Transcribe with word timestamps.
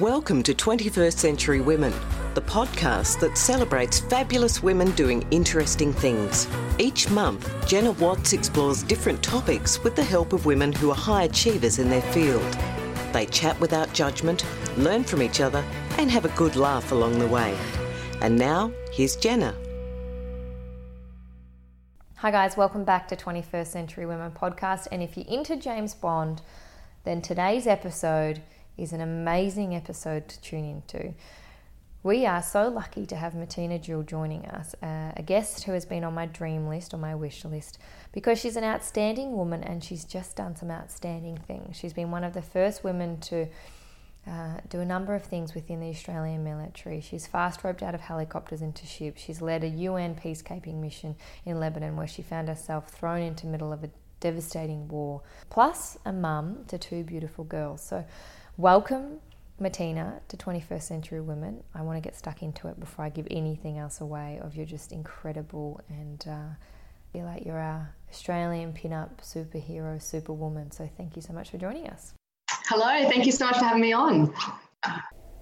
Welcome 0.00 0.44
to 0.44 0.54
21st 0.54 1.18
Century 1.18 1.60
Women, 1.60 1.92
the 2.34 2.42
podcast 2.42 3.18
that 3.18 3.36
celebrates 3.36 3.98
fabulous 3.98 4.62
women 4.62 4.92
doing 4.92 5.26
interesting 5.32 5.92
things. 5.92 6.46
Each 6.78 7.10
month, 7.10 7.50
Jenna 7.66 7.90
Watts 7.90 8.32
explores 8.32 8.84
different 8.84 9.20
topics 9.24 9.82
with 9.82 9.96
the 9.96 10.04
help 10.04 10.32
of 10.32 10.46
women 10.46 10.72
who 10.72 10.90
are 10.92 10.94
high 10.94 11.24
achievers 11.24 11.80
in 11.80 11.90
their 11.90 12.02
field. 12.12 12.56
They 13.12 13.26
chat 13.26 13.58
without 13.58 13.92
judgment, 13.92 14.44
learn 14.76 15.02
from 15.02 15.20
each 15.20 15.40
other, 15.40 15.64
and 15.96 16.08
have 16.12 16.24
a 16.24 16.36
good 16.36 16.54
laugh 16.54 16.92
along 16.92 17.18
the 17.18 17.26
way. 17.26 17.58
And 18.20 18.38
now, 18.38 18.70
here's 18.92 19.16
Jenna. 19.16 19.52
Hi, 22.18 22.30
guys, 22.30 22.56
welcome 22.56 22.84
back 22.84 23.08
to 23.08 23.16
21st 23.16 23.66
Century 23.66 24.06
Women 24.06 24.30
podcast. 24.30 24.86
And 24.92 25.02
if 25.02 25.16
you're 25.16 25.26
into 25.26 25.56
James 25.56 25.94
Bond, 25.94 26.40
then 27.02 27.20
today's 27.20 27.66
episode 27.66 28.42
is 28.78 28.92
an 28.92 29.00
amazing 29.00 29.74
episode 29.74 30.28
to 30.28 30.40
tune 30.40 30.64
into. 30.64 31.12
We 32.04 32.24
are 32.26 32.42
so 32.42 32.68
lucky 32.68 33.04
to 33.06 33.16
have 33.16 33.32
Matina 33.32 33.82
Jewell 33.82 34.04
joining 34.04 34.46
us, 34.46 34.74
uh, 34.80 35.12
a 35.16 35.22
guest 35.22 35.64
who 35.64 35.72
has 35.72 35.84
been 35.84 36.04
on 36.04 36.14
my 36.14 36.26
dream 36.26 36.68
list 36.68 36.94
or 36.94 36.96
my 36.96 37.16
wish 37.16 37.44
list 37.44 37.78
because 38.12 38.38
she's 38.38 38.56
an 38.56 38.62
outstanding 38.62 39.36
woman 39.36 39.64
and 39.64 39.82
she's 39.82 40.04
just 40.04 40.36
done 40.36 40.54
some 40.54 40.70
outstanding 40.70 41.36
things. 41.36 41.76
She's 41.76 41.92
been 41.92 42.12
one 42.12 42.22
of 42.22 42.34
the 42.34 42.40
first 42.40 42.84
women 42.84 43.18
to 43.22 43.48
uh, 44.28 44.58
do 44.68 44.80
a 44.80 44.84
number 44.84 45.16
of 45.16 45.24
things 45.24 45.54
within 45.54 45.80
the 45.80 45.88
Australian 45.88 46.44
military. 46.44 47.00
She's 47.00 47.26
fast 47.26 47.64
roped 47.64 47.82
out 47.82 47.96
of 47.96 48.00
helicopters 48.00 48.62
into 48.62 48.86
ships. 48.86 49.20
She's 49.20 49.40
led 49.40 49.64
a 49.64 49.68
UN 49.68 50.14
peacekeeping 50.14 50.80
mission 50.80 51.16
in 51.44 51.58
Lebanon 51.58 51.96
where 51.96 52.06
she 52.06 52.22
found 52.22 52.48
herself 52.48 52.90
thrown 52.90 53.22
into 53.22 53.46
the 53.46 53.52
middle 53.52 53.72
of 53.72 53.82
a 53.82 53.90
devastating 54.20 54.88
war, 54.88 55.22
plus 55.50 55.96
a 56.04 56.12
mum 56.12 56.64
to 56.68 56.78
two 56.78 57.04
beautiful 57.04 57.44
girls. 57.44 57.82
So 57.82 58.04
Welcome, 58.58 59.20
Matina, 59.60 60.18
to 60.26 60.36
21st 60.36 60.82
Century 60.82 61.20
Women. 61.20 61.62
I 61.76 61.82
want 61.82 61.96
to 61.96 62.00
get 62.00 62.16
stuck 62.16 62.42
into 62.42 62.66
it 62.66 62.80
before 62.80 63.04
I 63.04 63.08
give 63.08 63.28
anything 63.30 63.78
else 63.78 64.00
away 64.00 64.40
of 64.42 64.56
you're 64.56 64.66
just 64.66 64.90
incredible 64.90 65.80
and 65.88 66.24
uh, 66.28 66.56
feel 67.12 67.24
like 67.24 67.44
you're 67.46 67.60
our 67.60 67.94
Australian 68.10 68.72
pin-up 68.72 69.20
superhero, 69.20 70.02
superwoman. 70.02 70.72
So 70.72 70.90
thank 70.96 71.14
you 71.14 71.22
so 71.22 71.32
much 71.32 71.50
for 71.50 71.56
joining 71.56 71.86
us. 71.86 72.14
Hello, 72.64 73.08
thank 73.08 73.26
you 73.26 73.30
so 73.30 73.46
much 73.46 73.58
for 73.58 73.64
having 73.64 73.80
me 73.80 73.92
on. 73.92 74.34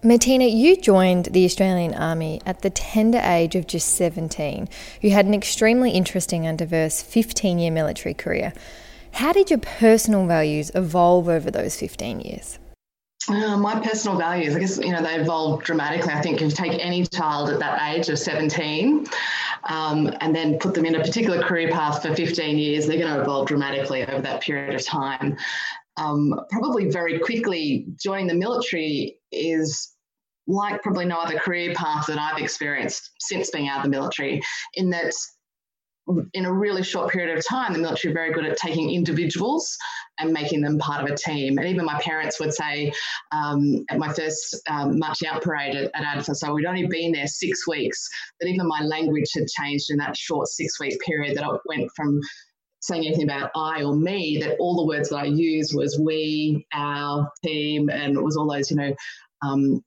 Matina, 0.05 0.55
you 0.55 0.77
joined 0.77 1.25
the 1.31 1.47
Australian 1.47 1.94
Army 1.94 2.42
at 2.44 2.61
the 2.61 2.69
tender 2.69 3.22
age 3.25 3.55
of 3.55 3.67
just 3.67 3.94
17. 3.94 4.69
You 5.00 5.12
had 5.12 5.25
an 5.25 5.33
extremely 5.33 5.92
interesting 5.92 6.47
and 6.47 6.59
diverse 6.59 7.00
15 7.00 7.61
year 7.61 7.70
military 7.70 8.12
career. 8.12 8.53
How 9.12 9.33
did 9.33 9.48
your 9.48 9.61
personal 9.61 10.27
values 10.27 10.70
evolve 10.75 11.31
over 11.31 11.50
those 11.50 11.81
15 11.81 12.20
years? 12.20 12.59
Uh, 13.28 13.56
my 13.56 13.80
personal 13.80 14.16
values, 14.16 14.55
I 14.55 14.60
guess, 14.60 14.78
you 14.78 14.92
know, 14.92 15.02
they 15.02 15.16
evolved 15.16 15.64
dramatically. 15.64 16.12
I 16.12 16.20
think 16.20 16.41
if 16.41 16.42
you 16.42 16.50
take 16.50 16.84
any 16.84 17.05
child 17.06 17.50
at 17.50 17.58
that 17.58 17.92
age 17.92 18.08
of 18.08 18.19
17 18.19 19.06
um, 19.64 20.12
and 20.20 20.34
then 20.34 20.58
put 20.58 20.74
them 20.74 20.84
in 20.84 20.94
a 20.94 21.00
particular 21.00 21.42
career 21.42 21.70
path 21.70 22.02
for 22.02 22.14
15 22.14 22.56
years, 22.56 22.86
they're 22.86 22.98
going 22.98 23.12
to 23.12 23.20
evolve 23.20 23.48
dramatically 23.48 24.06
over 24.06 24.22
that 24.22 24.42
period 24.42 24.74
of 24.74 24.84
time. 24.84 25.36
Um, 25.97 26.41
probably 26.50 26.91
very 26.91 27.19
quickly, 27.19 27.86
joining 28.00 28.28
the 28.28 28.34
military 28.34 29.19
is 29.32 29.94
like 30.47 30.82
probably 30.82 31.06
no 31.06 31.19
other 31.19 31.38
career 31.38 31.74
path 31.74 32.06
that 32.06 32.19
I've 32.19 32.41
experienced 32.41 33.10
since 33.19 33.50
being 33.50 33.69
out 33.69 33.78
of 33.78 33.82
the 33.84 33.88
military, 33.88 34.41
in 34.74 34.91
that 34.91 35.12
in 36.35 36.45
a 36.45 36.53
really 36.53 36.83
short 36.83 37.11
period 37.11 37.37
of 37.37 37.45
time, 37.45 37.73
the 37.73 37.79
military 37.79 38.12
are 38.12 38.15
very 38.15 38.33
good 38.33 38.47
at 38.47 38.57
taking 38.57 38.91
individuals 38.91 39.77
and 40.19 40.33
making 40.33 40.61
them 40.61 40.79
part 40.79 41.03
of 41.03 41.11
a 41.11 41.17
team. 41.17 41.59
And 41.59 41.67
even 41.67 41.85
my 41.85 42.01
parents 42.01 42.39
would 42.39 42.55
say 42.55 42.93
um, 43.33 43.85
at 43.91 43.99
my 43.99 44.12
first 44.12 44.57
um, 44.71 44.99
marching 44.99 45.28
out 45.28 45.43
parade 45.43 45.75
at, 45.75 45.91
at 45.95 46.19
ADFA, 46.19 46.37
so 46.37 46.53
we'd 46.53 46.66
only 46.66 46.87
been 46.87 47.12
there 47.12 47.27
six 47.27 47.66
weeks, 47.66 48.09
that 48.41 48.49
even 48.49 48.69
my 48.69 48.83
language 48.83 49.31
had 49.34 49.47
changed 49.49 49.91
in 49.91 49.97
that 49.99 50.16
short 50.16 50.47
six 50.49 50.78
week 50.78 50.99
period 51.00 51.37
that 51.37 51.45
I 51.45 51.50
went 51.66 51.91
from 51.97 52.21
saying 52.81 53.05
anything 53.05 53.25
about 53.25 53.50
I 53.56 53.83
or 53.83 53.97
me, 53.97 54.39
that 54.39 54.56
all 54.61 54.77
the 54.77 54.87
words 54.87 55.09
that 55.09 55.16
I 55.16 55.25
used 55.25 55.75
was 55.75 55.99
we, 55.99 56.65
our, 56.72 57.28
team, 57.45 57.89
and 57.89 58.16
it 58.16 58.22
was 58.22 58.37
all 58.37 58.50
those, 58.50 58.71
you 58.71 58.77
know, 58.77 58.95
um, 59.43 59.83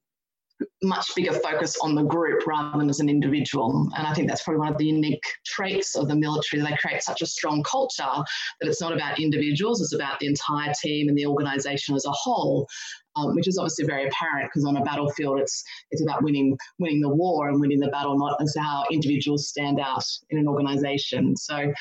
much 0.81 1.07
bigger 1.15 1.33
focus 1.33 1.77
on 1.81 1.95
the 1.95 2.03
group 2.03 2.45
rather 2.45 2.77
than 2.77 2.89
as 2.89 2.99
an 2.99 3.09
individual. 3.09 3.89
And 3.97 4.07
I 4.07 4.13
think 4.13 4.27
that's 4.27 4.43
probably 4.43 4.59
one 4.59 4.71
of 4.71 4.77
the 4.77 4.85
unique 4.85 5.23
traits 5.45 5.95
of 5.95 6.07
the 6.07 6.15
military. 6.15 6.61
They 6.61 6.75
create 6.77 7.01
such 7.01 7.21
a 7.21 7.25
strong 7.25 7.63
culture 7.63 8.03
that 8.03 8.69
it's 8.69 8.81
not 8.81 8.93
about 8.93 9.19
individuals, 9.19 9.81
it's 9.81 9.93
about 9.93 10.19
the 10.19 10.27
entire 10.27 10.73
team 10.81 11.07
and 11.07 11.17
the 11.17 11.25
organization 11.25 11.95
as 11.95 12.05
a 12.05 12.11
whole. 12.11 12.67
Um, 13.15 13.35
which 13.35 13.47
is 13.47 13.57
obviously 13.57 13.85
very 13.85 14.07
apparent 14.07 14.47
because 14.47 14.65
on 14.65 14.77
a 14.77 14.83
battlefield 14.83 15.39
it's 15.39 15.63
it's 15.89 16.03
about 16.03 16.23
winning 16.23 16.55
winning 16.77 17.01
the 17.01 17.09
war 17.09 17.49
and 17.49 17.59
winning 17.59 17.79
the 17.79 17.89
battle, 17.89 18.17
not 18.17 18.39
as 18.39 18.55
how 18.57 18.85
individuals 18.91 19.49
stand 19.49 19.79
out 19.79 20.05
in 20.29 20.37
an 20.37 20.47
organization. 20.47 21.35
So 21.35 21.73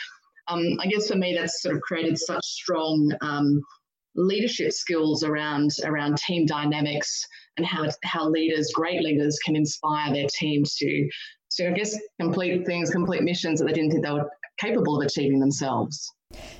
um, 0.49 0.79
I 0.81 0.87
guess 0.87 1.07
for 1.07 1.17
me 1.17 1.37
that's 1.39 1.63
sort 1.63 1.77
of 1.77 1.83
created 1.83 2.19
such 2.19 2.45
strong 2.45 3.13
um, 3.21 3.61
leadership 4.17 4.73
skills 4.73 5.23
around 5.23 5.71
around 5.85 6.17
team 6.17 6.47
dynamics 6.47 7.25
and 7.59 7.67
how 7.67 7.87
how 8.05 8.29
leaders, 8.29 8.71
great 8.75 9.03
leaders, 9.03 9.39
can 9.45 9.55
inspire 9.57 10.13
their 10.13 10.27
team 10.29 10.65
to 10.65 11.09
to 11.53 11.69
I 11.69 11.73
guess 11.73 11.99
complete 12.21 12.65
things, 12.65 12.91
complete 12.91 13.23
missions 13.23 13.61
that 13.61 13.67
they 13.67 13.75
didn't 13.75 13.91
think 13.91 14.05
they 14.05 14.13
were 14.13 14.31
capable 14.59 15.01
of 15.01 15.07
achieving 15.07 15.41
themselves. 15.41 16.11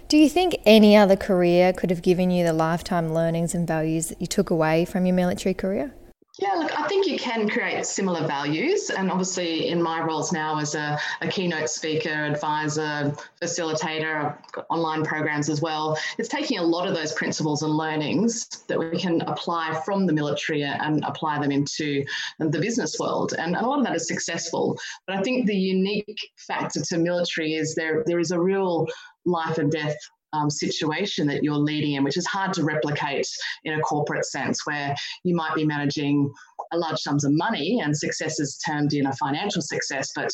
Do 0.09 0.17
you 0.17 0.29
think 0.29 0.57
any 0.65 0.97
other 0.97 1.17
career 1.17 1.73
could 1.73 1.91
have 1.91 2.03
given 2.03 2.31
you 2.31 2.45
the 2.45 2.53
lifetime 2.53 3.13
learnings 3.13 3.55
and 3.55 3.67
values 3.67 4.09
that 4.09 4.21
you 4.21 4.27
took 4.27 4.51
away 4.51 4.85
from 4.85 5.05
your 5.05 5.15
military 5.15 5.55
career? 5.55 5.95
Yeah, 6.41 6.55
look, 6.55 6.79
I 6.79 6.87
think 6.87 7.09
you 7.09 7.19
can 7.19 7.49
create 7.49 7.85
similar 7.85 8.25
values. 8.25 8.91
And 8.91 9.11
obviously, 9.11 9.71
in 9.71 9.83
my 9.83 10.01
roles 10.01 10.33
now 10.33 10.61
as 10.61 10.77
a, 10.77 10.97
a 11.21 11.27
keynote 11.27 11.69
speaker, 11.69 12.11
advisor, 12.11 13.13
facilitator, 13.43 14.39
online 14.71 15.05
programs 15.05 15.49
as 15.49 15.61
well, 15.61 15.99
it's 16.17 16.29
taking 16.29 16.59
a 16.59 16.63
lot 16.63 16.87
of 16.87 16.95
those 16.95 17.13
principles 17.15 17.65
and 17.65 17.77
learnings 17.77 18.47
that 18.69 18.79
we 18.79 19.01
can 19.01 19.21
apply 19.23 19.83
from 19.85 20.07
the 20.07 20.13
military 20.13 20.63
and 20.63 21.05
apply 21.05 21.41
them 21.41 21.51
into 21.51 22.05
the 22.39 22.61
business 22.61 22.97
world. 23.01 23.35
And 23.37 23.57
a 23.57 23.67
lot 23.67 23.81
of 23.81 23.85
that 23.87 23.97
is 23.97 24.07
successful. 24.07 24.79
But 25.09 25.17
I 25.17 25.23
think 25.23 25.47
the 25.47 25.57
unique 25.57 26.21
factor 26.37 26.81
to 26.83 26.99
military 26.99 27.55
is 27.55 27.75
there 27.75 28.05
there 28.07 28.21
is 28.21 28.31
a 28.31 28.41
real 28.41 28.87
life 29.25 29.59
and 29.59 29.73
death 29.73 29.97
um, 30.33 30.51
situation 30.51 31.27
that 31.29 31.43
you're 31.43 31.55
leading 31.55 31.93
in, 31.93 32.05
which 32.05 32.17
is 32.17 32.27
hard 32.27 32.53
to 32.55 32.65
replicate 32.65 33.27
in 33.65 33.75
a 33.75 33.81
corporate 33.81 34.25
sense, 34.25 34.67
where 34.67 34.95
you 35.25 35.35
might 35.35 35.55
be 35.55 35.65
managing 35.65 36.31
large 36.75 36.99
sums 36.99 37.25
of 37.25 37.33
money 37.33 37.81
and 37.83 37.97
success 37.97 38.39
is 38.39 38.59
termed 38.67 38.93
in 38.93 39.07
a 39.07 39.13
financial 39.15 39.63
success, 39.63 40.11
but 40.15 40.29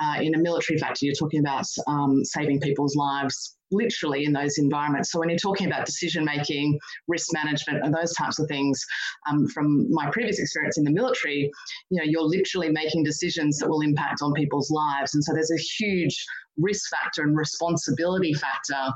uh, 0.00 0.20
in 0.20 0.34
a 0.34 0.38
military 0.38 0.78
factor, 0.78 1.04
you're 1.04 1.14
talking 1.14 1.40
about 1.40 1.64
um, 1.86 2.24
saving 2.24 2.60
people's 2.60 2.94
lives 2.96 3.56
literally 3.72 4.24
in 4.24 4.32
those 4.32 4.58
environments. 4.58 5.12
So 5.12 5.18
when 5.20 5.28
you're 5.28 5.38
talking 5.38 5.66
about 5.66 5.86
decision 5.86 6.24
making, 6.24 6.78
risk 7.08 7.32
management, 7.32 7.84
and 7.84 7.94
those 7.94 8.12
types 8.14 8.38
of 8.38 8.48
things, 8.48 8.84
um, 9.28 9.46
from 9.48 9.86
my 9.92 10.10
previous 10.10 10.38
experience 10.38 10.78
in 10.78 10.84
the 10.84 10.90
military, 10.90 11.50
you 11.90 11.98
know, 11.98 12.04
you're 12.04 12.22
literally 12.22 12.68
making 12.70 13.04
decisions 13.04 13.58
that 13.58 13.68
will 13.68 13.80
impact 13.80 14.22
on 14.22 14.32
people's 14.32 14.70
lives, 14.70 15.14
and 15.14 15.22
so 15.22 15.32
there's 15.32 15.52
a 15.52 15.84
huge 15.84 16.24
risk 16.58 16.90
factor 16.90 17.22
and 17.22 17.36
responsibility 17.36 18.34
factor 18.34 18.92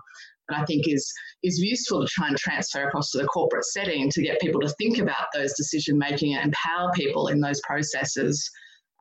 that 0.48 0.58
I 0.58 0.64
think 0.64 0.88
is 0.88 1.10
is 1.42 1.58
useful 1.58 2.00
to 2.00 2.06
try 2.06 2.28
and 2.28 2.36
transfer 2.36 2.86
across 2.86 3.10
to 3.10 3.18
the 3.18 3.26
corporate 3.26 3.64
setting 3.64 4.10
to 4.10 4.22
get 4.22 4.40
people 4.40 4.60
to 4.60 4.68
think 4.78 4.98
about 4.98 5.26
those 5.34 5.54
decision 5.54 5.98
making 5.98 6.34
and 6.34 6.46
empower 6.46 6.90
people 6.94 7.28
in 7.28 7.40
those 7.40 7.60
processes. 7.66 8.50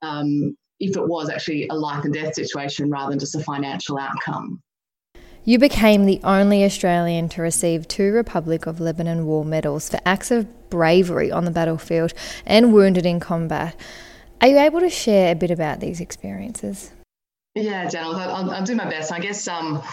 Um, 0.02 0.56
if 0.80 0.98
it 0.98 1.08
was 1.08 1.30
actually 1.30 1.68
a 1.70 1.76
life 1.76 2.04
and 2.04 2.14
death 2.14 2.34
situation 2.34 2.90
rather 2.90 3.12
than 3.12 3.20
just 3.20 3.36
a 3.36 3.40
financial 3.40 3.98
outcome. 3.98 4.62
You 5.46 5.60
became 5.60 6.06
the 6.06 6.22
only 6.24 6.64
Australian 6.64 7.28
to 7.30 7.42
receive 7.42 7.88
two 7.88 8.14
Republic 8.14 8.66
of 8.66 8.80
Lebanon 8.80 9.26
War 9.26 9.44
medals 9.44 9.90
for 9.90 10.00
acts 10.06 10.32
of 10.32 10.70
bravery 10.70 11.32
on 11.32 11.44
the 11.44 11.52
battlefield 11.52 12.14
and 12.46 12.74
wounded 12.74 13.06
in 13.06 13.20
combat. 13.20 13.76
Are 14.42 14.48
you 14.48 14.58
able 14.58 14.80
to 14.80 14.90
share 14.90 15.34
a 15.34 15.36
bit 15.36 15.52
about 15.52 15.80
these 15.82 16.00
experiences? 16.00 16.92
Yeah, 17.56 17.88
Jen, 17.88 18.06
I'll, 18.06 18.52
I'll, 18.52 18.64
do 18.64 18.76
my 18.76 18.90
best. 18.90 19.12
I 19.12 19.20
guess 19.20 19.48
um, 19.48 19.84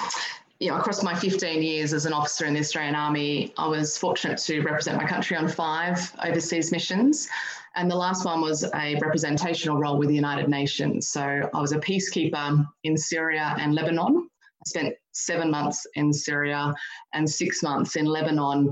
you 0.60 0.70
know, 0.70 0.76
across 0.76 1.02
my 1.02 1.14
15 1.14 1.62
years 1.62 1.94
as 1.94 2.04
an 2.04 2.12
officer 2.12 2.44
in 2.44 2.52
the 2.52 2.60
Australian 2.60 2.94
Army, 2.94 3.54
I 3.56 3.66
was 3.66 3.96
fortunate 3.96 4.36
to 4.38 4.60
represent 4.60 4.98
my 4.98 5.08
country 5.08 5.34
on 5.34 5.48
five 5.48 6.12
overseas 6.22 6.70
missions. 6.70 7.28
And 7.76 7.90
the 7.90 7.96
last 7.96 8.26
one 8.26 8.42
was 8.42 8.64
a 8.74 8.96
representational 8.96 9.78
role 9.78 9.96
with 9.96 10.08
the 10.08 10.14
United 10.14 10.50
Nations. 10.50 11.08
So 11.08 11.48
I 11.54 11.60
was 11.60 11.72
a 11.72 11.78
peacekeeper 11.78 12.66
in 12.84 12.96
Syria 12.98 13.56
and 13.58 13.74
Lebanon. 13.74 14.28
I 14.28 14.64
spent 14.66 14.94
seven 15.12 15.50
months 15.50 15.86
in 15.94 16.12
Syria 16.12 16.74
and 17.14 17.28
six 17.28 17.62
months 17.62 17.96
in 17.96 18.04
Lebanon. 18.04 18.70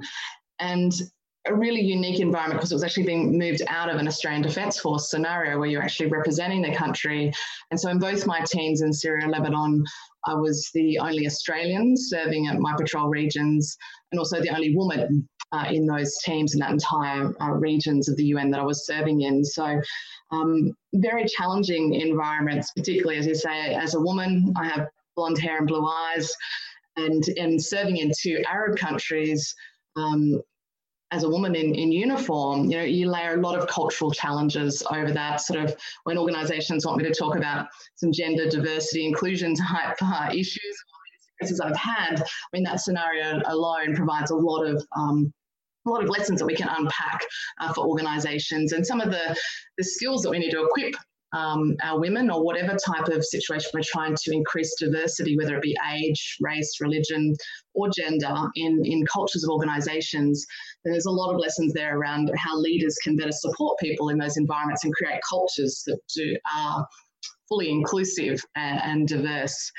And 0.58 0.92
a 1.46 1.54
really 1.54 1.80
unique 1.80 2.20
environment 2.20 2.58
because 2.58 2.72
it 2.72 2.74
was 2.74 2.84
actually 2.84 3.06
being 3.06 3.38
moved 3.38 3.62
out 3.68 3.88
of 3.88 3.98
an 3.98 4.06
Australian 4.06 4.42
Defence 4.42 4.78
Force 4.78 5.10
scenario 5.10 5.58
where 5.58 5.68
you're 5.68 5.82
actually 5.82 6.10
representing 6.10 6.60
the 6.60 6.74
country. 6.74 7.32
And 7.70 7.80
so 7.80 7.88
in 7.88 7.98
both 7.98 8.26
my 8.26 8.40
teams 8.40 8.82
in 8.82 8.92
Syria 8.92 9.22
and 9.22 9.32
Lebanon, 9.32 9.84
I 10.28 10.34
was 10.34 10.70
the 10.74 10.98
only 10.98 11.26
Australian 11.26 11.96
serving 11.96 12.48
at 12.48 12.58
my 12.58 12.74
patrol 12.76 13.08
regions 13.08 13.76
and 14.12 14.18
also 14.18 14.40
the 14.40 14.50
only 14.50 14.74
woman 14.76 15.28
uh, 15.52 15.64
in 15.70 15.86
those 15.86 16.16
teams 16.24 16.54
in 16.54 16.60
that 16.60 16.70
entire 16.70 17.32
uh, 17.40 17.52
regions 17.52 18.08
of 18.08 18.16
the 18.16 18.24
UN 18.26 18.50
that 18.50 18.60
I 18.60 18.64
was 18.64 18.86
serving 18.86 19.22
in. 19.22 19.44
So, 19.44 19.80
um, 20.30 20.72
very 20.94 21.24
challenging 21.24 21.94
environments, 21.94 22.70
particularly 22.72 23.18
as 23.18 23.26
you 23.26 23.34
say, 23.34 23.74
as 23.74 23.94
a 23.94 24.00
woman, 24.00 24.52
I 24.60 24.68
have 24.68 24.88
blonde 25.16 25.38
hair 25.38 25.58
and 25.58 25.66
blue 25.66 25.86
eyes, 25.86 26.30
and 26.96 27.26
in 27.28 27.58
serving 27.58 27.96
in 27.96 28.12
two 28.20 28.42
Arab 28.46 28.76
countries. 28.76 29.54
Um, 29.96 30.42
as 31.10 31.24
a 31.24 31.28
woman 31.28 31.54
in, 31.54 31.74
in 31.74 31.90
uniform, 31.90 32.70
you 32.70 32.76
know, 32.76 32.84
you 32.84 33.10
layer 33.10 33.34
a 33.34 33.40
lot 33.40 33.58
of 33.58 33.66
cultural 33.66 34.10
challenges 34.10 34.82
over 34.92 35.10
that. 35.10 35.40
Sort 35.40 35.64
of 35.64 35.74
when 36.04 36.18
organisations 36.18 36.84
want 36.84 36.98
me 36.98 37.04
to 37.04 37.14
talk 37.14 37.36
about 37.36 37.68
some 37.94 38.12
gender 38.12 38.48
diversity, 38.48 39.06
inclusion 39.06 39.54
type 39.54 39.96
uh, 40.02 40.28
issues, 40.32 40.84
experiences 41.40 41.60
I've 41.60 41.76
had, 41.76 42.22
I 42.22 42.26
mean, 42.52 42.64
that 42.64 42.80
scenario 42.80 43.40
alone 43.46 43.94
provides 43.94 44.30
a 44.30 44.36
lot 44.36 44.64
of 44.64 44.84
um, 44.96 45.32
a 45.86 45.90
lot 45.90 46.02
of 46.02 46.10
lessons 46.10 46.40
that 46.40 46.46
we 46.46 46.56
can 46.56 46.68
unpack 46.68 47.22
uh, 47.60 47.72
for 47.72 47.86
organisations 47.86 48.72
and 48.72 48.86
some 48.86 49.00
of 49.00 49.10
the, 49.10 49.36
the 49.78 49.84
skills 49.84 50.22
that 50.22 50.30
we 50.30 50.38
need 50.38 50.50
to 50.50 50.62
equip 50.62 50.94
um, 51.32 51.76
our 51.82 52.00
women 52.00 52.30
or 52.30 52.44
whatever 52.44 52.76
type 52.76 53.08
of 53.08 53.24
situation 53.24 53.70
we're 53.74 53.82
trying 53.84 54.14
to 54.14 54.32
increase 54.32 54.74
diversity, 54.78 55.36
whether 55.36 55.56
it 55.56 55.62
be 55.62 55.76
age, 55.94 56.36
race, 56.40 56.78
religion, 56.80 57.34
or 57.74 57.88
gender 57.94 58.34
in, 58.56 58.82
in 58.84 59.04
cultures 59.06 59.44
of 59.44 59.50
organisations, 59.50 60.46
then 60.46 60.46
there's 60.84 61.06
a 61.06 61.10
lot 61.10 61.32
of 61.32 61.40
lessons 61.40 61.72
there 61.72 61.98
around 61.98 62.30
how 62.36 62.56
leaders 62.56 62.96
can 63.02 63.16
better 63.16 63.32
support 63.32 63.78
people 63.78 64.08
in 64.10 64.18
those 64.18 64.36
environments 64.36 64.84
and 64.84 64.94
create 64.94 65.20
cultures 65.28 65.82
that 65.86 65.98
do, 66.14 66.36
are 66.56 66.86
fully 67.48 67.70
inclusive 67.70 68.40
and, 68.56 68.80
and 68.82 69.08
diverse. 69.08 69.70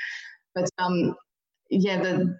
But 0.54 0.68
um, 0.78 1.14
yeah, 1.70 2.02
the 2.02 2.38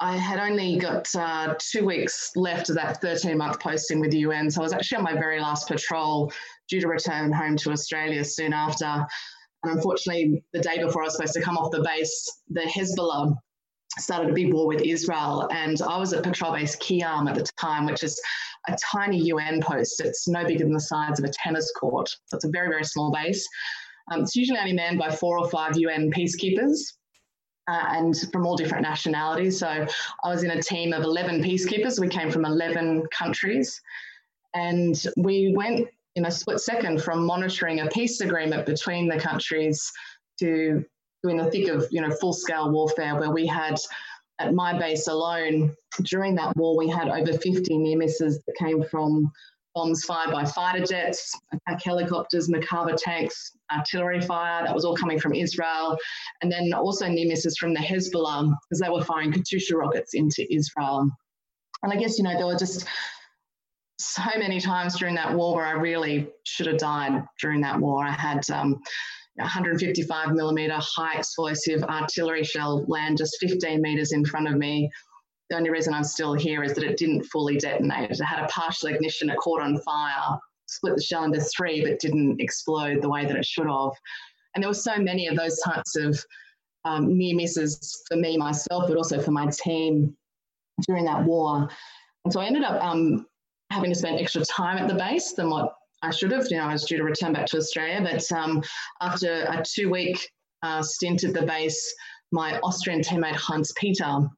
I 0.00 0.16
had 0.16 0.40
only 0.40 0.76
got 0.76 1.06
uh, 1.14 1.54
two 1.58 1.84
weeks 1.84 2.32
left 2.34 2.68
of 2.68 2.74
that 2.74 3.00
13 3.00 3.38
month 3.38 3.60
posting 3.60 4.00
with 4.00 4.10
the 4.10 4.18
UN. 4.18 4.50
So 4.50 4.60
I 4.60 4.64
was 4.64 4.72
actually 4.72 4.98
on 4.98 5.04
my 5.04 5.14
very 5.14 5.40
last 5.40 5.68
patrol, 5.68 6.32
due 6.68 6.80
to 6.80 6.88
return 6.88 7.32
home 7.32 7.56
to 7.58 7.70
Australia 7.70 8.24
soon 8.24 8.52
after. 8.52 8.84
And 8.84 9.72
unfortunately, 9.72 10.44
the 10.52 10.60
day 10.60 10.82
before 10.82 11.02
I 11.02 11.04
was 11.06 11.16
supposed 11.16 11.34
to 11.34 11.40
come 11.40 11.56
off 11.56 11.70
the 11.70 11.82
base, 11.82 12.42
the 12.50 12.62
Hezbollah 12.62 13.34
started 13.98 14.30
a 14.30 14.32
big 14.32 14.52
war 14.52 14.66
with 14.66 14.82
Israel. 14.82 15.48
And 15.52 15.80
I 15.82 15.98
was 15.98 16.12
at 16.12 16.22
patrol 16.22 16.52
base 16.52 16.76
Khiam 16.76 17.28
at 17.28 17.34
the 17.34 17.46
time, 17.58 17.86
which 17.86 18.02
is 18.02 18.20
a 18.68 18.76
tiny 18.92 19.18
UN 19.18 19.60
post. 19.60 20.00
It's 20.00 20.26
no 20.28 20.44
bigger 20.44 20.64
than 20.64 20.72
the 20.72 20.80
size 20.80 21.18
of 21.18 21.24
a 21.24 21.30
tennis 21.30 21.70
court. 21.72 22.08
So 22.26 22.36
it's 22.36 22.44
a 22.44 22.50
very, 22.50 22.68
very 22.68 22.84
small 22.84 23.12
base. 23.12 23.46
Um, 24.12 24.22
it's 24.22 24.36
usually 24.36 24.58
only 24.58 24.72
manned 24.72 24.98
by 24.98 25.10
four 25.10 25.38
or 25.38 25.48
five 25.48 25.76
UN 25.76 26.10
peacekeepers 26.10 26.78
uh, 27.68 27.84
and 27.88 28.14
from 28.32 28.46
all 28.46 28.56
different 28.56 28.82
nationalities. 28.82 29.58
So 29.58 29.68
I 29.68 30.28
was 30.28 30.42
in 30.42 30.50
a 30.50 30.62
team 30.62 30.92
of 30.92 31.02
11 31.02 31.42
peacekeepers. 31.42 32.00
We 32.00 32.08
came 32.08 32.30
from 32.30 32.44
11 32.44 33.04
countries. 33.16 33.80
And 34.54 35.00
we 35.16 35.52
went 35.56 35.88
in 36.16 36.26
a 36.26 36.30
split 36.30 36.60
second 36.60 37.02
from 37.02 37.26
monitoring 37.26 37.80
a 37.80 37.88
peace 37.88 38.20
agreement 38.20 38.66
between 38.66 39.08
the 39.08 39.18
countries 39.18 39.90
to 40.38 40.84
in 41.28 41.36
the 41.38 41.50
thick 41.50 41.68
of 41.68 41.86
you 41.90 42.00
know 42.00 42.10
full 42.16 42.32
scale 42.32 42.70
warfare 42.70 43.18
where 43.18 43.30
we 43.30 43.46
had 43.46 43.76
at 44.40 44.54
my 44.54 44.76
base 44.76 45.06
alone 45.06 45.74
during 46.02 46.34
that 46.34 46.56
war 46.56 46.76
we 46.76 46.88
had 46.88 47.08
over 47.08 47.32
50 47.32 47.78
near 47.78 47.96
misses 47.96 48.42
that 48.46 48.56
came 48.56 48.82
from 48.84 49.30
bombs 49.74 50.04
fired 50.04 50.30
by 50.30 50.44
fighter 50.44 50.84
jets, 50.84 51.36
attack 51.52 51.82
helicopters, 51.82 52.48
Merkava 52.48 52.96
tanks, 52.96 53.52
artillery 53.76 54.20
fire. 54.20 54.64
That 54.64 54.74
was 54.74 54.84
all 54.84 54.96
coming 54.96 55.18
from 55.18 55.34
Israel. 55.34 55.98
And 56.42 56.50
then 56.50 56.72
also 56.72 57.08
near 57.08 57.26
misses 57.26 57.58
from 57.58 57.74
the 57.74 57.80
Hezbollah 57.80 58.54
because 58.68 58.80
they 58.80 58.88
were 58.88 59.02
firing 59.02 59.32
Katyusha 59.32 59.74
rockets 59.74 60.14
into 60.14 60.46
Israel. 60.54 61.10
And 61.82 61.92
I 61.92 61.96
guess, 61.96 62.18
you 62.18 62.24
know, 62.24 62.36
there 62.36 62.46
were 62.46 62.56
just 62.56 62.86
so 63.98 64.22
many 64.38 64.60
times 64.60 64.98
during 64.98 65.14
that 65.16 65.34
war 65.34 65.56
where 65.56 65.66
I 65.66 65.72
really 65.72 66.28
should 66.44 66.66
have 66.66 66.78
died 66.78 67.24
during 67.40 67.60
that 67.62 67.78
war. 67.78 68.04
I 68.04 68.12
had 68.12 68.48
um, 68.50 68.80
155 69.36 70.32
millimeter 70.32 70.76
high 70.78 71.18
explosive 71.18 71.82
artillery 71.84 72.44
shell 72.44 72.84
land 72.86 73.18
just 73.18 73.36
15 73.40 73.82
meters 73.82 74.12
in 74.12 74.24
front 74.24 74.46
of 74.48 74.56
me 74.56 74.90
the 75.50 75.56
only 75.56 75.70
reason 75.70 75.92
I'm 75.92 76.04
still 76.04 76.34
here 76.34 76.62
is 76.62 76.74
that 76.74 76.84
it 76.84 76.96
didn't 76.96 77.24
fully 77.24 77.56
detonate. 77.56 78.10
It 78.10 78.20
had 78.22 78.42
a 78.42 78.48
partial 78.48 78.88
ignition, 78.88 79.30
it 79.30 79.36
caught 79.36 79.60
on 79.60 79.78
fire, 79.80 80.38
split 80.66 80.96
the 80.96 81.02
shell 81.02 81.24
into 81.24 81.40
three, 81.40 81.82
but 81.82 82.00
didn't 82.00 82.40
explode 82.40 83.02
the 83.02 83.08
way 83.08 83.26
that 83.26 83.36
it 83.36 83.44
should 83.44 83.66
have. 83.66 83.92
And 84.54 84.62
there 84.62 84.70
were 84.70 84.74
so 84.74 84.96
many 84.96 85.26
of 85.26 85.36
those 85.36 85.58
types 85.60 85.96
of 85.96 86.18
um, 86.84 87.16
near 87.16 87.36
misses 87.36 88.02
for 88.08 88.16
me 88.16 88.36
myself, 88.36 88.84
but 88.88 88.96
also 88.96 89.20
for 89.20 89.32
my 89.32 89.48
team 89.48 90.16
during 90.86 91.04
that 91.04 91.24
war. 91.24 91.68
And 92.24 92.32
so 92.32 92.40
I 92.40 92.46
ended 92.46 92.64
up 92.64 92.82
um, 92.82 93.26
having 93.70 93.90
to 93.90 93.98
spend 93.98 94.18
extra 94.18 94.44
time 94.44 94.78
at 94.78 94.88
the 94.88 94.94
base 94.94 95.32
than 95.32 95.50
what 95.50 95.74
I 96.04 96.10
should 96.10 96.32
have. 96.32 96.46
You 96.50 96.58
know, 96.58 96.64
I 96.64 96.72
was 96.72 96.84
due 96.84 96.98
to 96.98 97.04
return 97.04 97.32
back 97.32 97.46
to 97.46 97.56
Australia, 97.56 98.00
but 98.02 98.30
um, 98.36 98.62
after 99.00 99.44
a 99.48 99.62
two-week 99.64 100.28
uh, 100.62 100.82
stint 100.82 101.24
at 101.24 101.32
the 101.32 101.42
base, 101.42 101.94
my 102.30 102.58
Austrian 102.60 103.00
teammate 103.00 103.36
Hans 103.36 103.72
Peter 103.76 104.28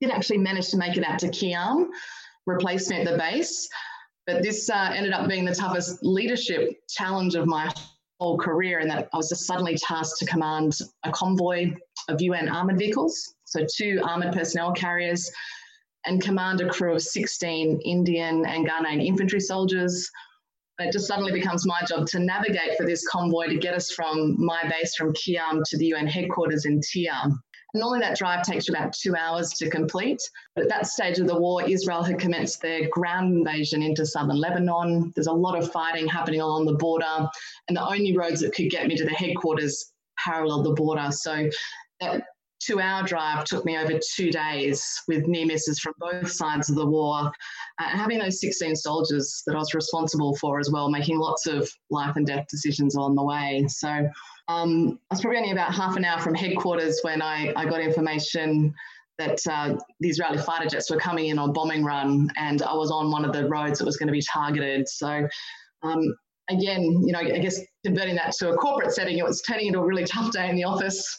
did 0.00 0.10
actually 0.10 0.38
manage 0.38 0.68
to 0.70 0.76
make 0.76 0.96
it 0.96 1.04
out 1.04 1.20
to 1.20 1.28
Khiam, 1.28 1.88
replace 2.46 2.88
me 2.90 3.00
at 3.00 3.06
the 3.06 3.16
base. 3.16 3.68
But 4.26 4.42
this 4.42 4.68
uh, 4.68 4.92
ended 4.94 5.12
up 5.12 5.28
being 5.28 5.44
the 5.44 5.54
toughest 5.54 5.98
leadership 6.02 6.72
challenge 6.88 7.34
of 7.34 7.46
my 7.46 7.72
whole 8.20 8.38
career, 8.38 8.80
in 8.80 8.88
that 8.88 9.08
I 9.12 9.16
was 9.16 9.28
just 9.28 9.46
suddenly 9.46 9.76
tasked 9.76 10.18
to 10.18 10.26
command 10.26 10.78
a 11.04 11.10
convoy 11.10 11.72
of 12.08 12.20
UN 12.20 12.48
armoured 12.48 12.78
vehicles, 12.78 13.34
so 13.44 13.64
two 13.76 14.00
armoured 14.04 14.32
personnel 14.32 14.72
carriers, 14.72 15.30
and 16.06 16.20
command 16.20 16.60
a 16.60 16.68
crew 16.68 16.94
of 16.94 17.02
16 17.02 17.80
Indian 17.84 18.46
and 18.46 18.68
Ghanaian 18.68 19.04
infantry 19.04 19.40
soldiers. 19.40 20.10
It 20.78 20.92
just 20.92 21.06
suddenly 21.06 21.32
becomes 21.32 21.66
my 21.66 21.80
job 21.86 22.06
to 22.08 22.18
navigate 22.18 22.76
for 22.76 22.86
this 22.86 23.06
convoy 23.08 23.46
to 23.46 23.56
get 23.56 23.74
us 23.74 23.90
from 23.90 24.36
my 24.38 24.62
base 24.68 24.94
from 24.94 25.12
Khiam 25.12 25.62
to 25.66 25.78
the 25.78 25.86
UN 25.86 26.06
headquarters 26.06 26.64
in 26.64 26.80
Tia. 26.80 27.30
Normally, 27.74 28.00
that 28.00 28.18
drive 28.18 28.42
takes 28.42 28.68
about 28.68 28.92
two 28.92 29.16
hours 29.16 29.50
to 29.54 29.70
complete. 29.70 30.20
But 30.54 30.64
at 30.64 30.70
that 30.70 30.86
stage 30.86 31.18
of 31.18 31.26
the 31.26 31.38
war, 31.38 31.62
Israel 31.62 32.02
had 32.02 32.18
commenced 32.18 32.60
their 32.60 32.88
ground 32.90 33.34
invasion 33.34 33.82
into 33.82 34.04
southern 34.04 34.38
Lebanon. 34.38 35.10
There's 35.14 35.26
a 35.26 35.32
lot 35.32 35.56
of 35.56 35.72
fighting 35.72 36.06
happening 36.06 36.42
along 36.42 36.66
the 36.66 36.74
border, 36.74 37.26
and 37.68 37.76
the 37.76 37.86
only 37.86 38.16
roads 38.16 38.40
that 38.40 38.54
could 38.54 38.70
get 38.70 38.86
me 38.86 38.96
to 38.96 39.04
the 39.04 39.14
headquarters 39.14 39.92
paralleled 40.18 40.66
the 40.66 40.72
border. 40.72 41.08
So 41.10 41.48
that 42.00 42.24
two 42.64 42.80
hour 42.80 43.02
drive 43.02 43.44
took 43.44 43.64
me 43.64 43.76
over 43.76 43.98
two 44.14 44.30
days 44.30 44.84
with 45.08 45.26
near 45.26 45.46
misses 45.46 45.80
from 45.80 45.94
both 45.98 46.30
sides 46.30 46.70
of 46.70 46.76
the 46.76 46.86
war. 46.86 47.30
Uh, 47.78 47.88
having 47.88 48.18
those 48.18 48.40
16 48.40 48.76
soldiers 48.76 49.42
that 49.46 49.54
I 49.54 49.58
was 49.58 49.74
responsible 49.74 50.36
for 50.36 50.58
as 50.60 50.70
well, 50.70 50.90
making 50.90 51.18
lots 51.18 51.46
of 51.46 51.70
life 51.90 52.16
and 52.16 52.26
death 52.26 52.46
decisions 52.50 52.96
on 52.96 53.14
the 53.14 53.22
way. 53.22 53.64
So 53.68 53.88
um, 54.48 54.98
I 55.10 55.14
was 55.14 55.20
probably 55.20 55.38
only 55.38 55.52
about 55.52 55.74
half 55.74 55.96
an 55.96 56.04
hour 56.04 56.20
from 56.20 56.34
headquarters 56.34 57.00
when 57.02 57.22
I, 57.22 57.52
I 57.56 57.64
got 57.64 57.80
information 57.80 58.74
that 59.18 59.38
uh, 59.48 59.76
the 60.00 60.08
Israeli 60.08 60.38
fighter 60.38 60.68
jets 60.68 60.90
were 60.90 60.98
coming 60.98 61.26
in 61.26 61.38
on 61.38 61.52
bombing 61.52 61.84
run, 61.84 62.28
and 62.36 62.62
I 62.62 62.74
was 62.74 62.90
on 62.90 63.10
one 63.10 63.24
of 63.24 63.32
the 63.32 63.48
roads 63.48 63.78
that 63.78 63.84
was 63.84 63.96
going 63.96 64.08
to 64.08 64.12
be 64.12 64.22
targeted. 64.22 64.88
So 64.88 65.28
um, 65.82 66.14
again, 66.48 66.82
you 66.82 67.12
know, 67.12 67.20
I 67.20 67.38
guess 67.38 67.60
converting 67.84 68.14
that 68.16 68.32
to 68.38 68.50
a 68.50 68.56
corporate 68.56 68.92
setting, 68.92 69.18
it 69.18 69.24
was 69.24 69.42
turning 69.42 69.66
into 69.66 69.80
a 69.80 69.84
really 69.84 70.04
tough 70.04 70.32
day 70.32 70.48
in 70.48 70.56
the 70.56 70.64
office, 70.64 71.18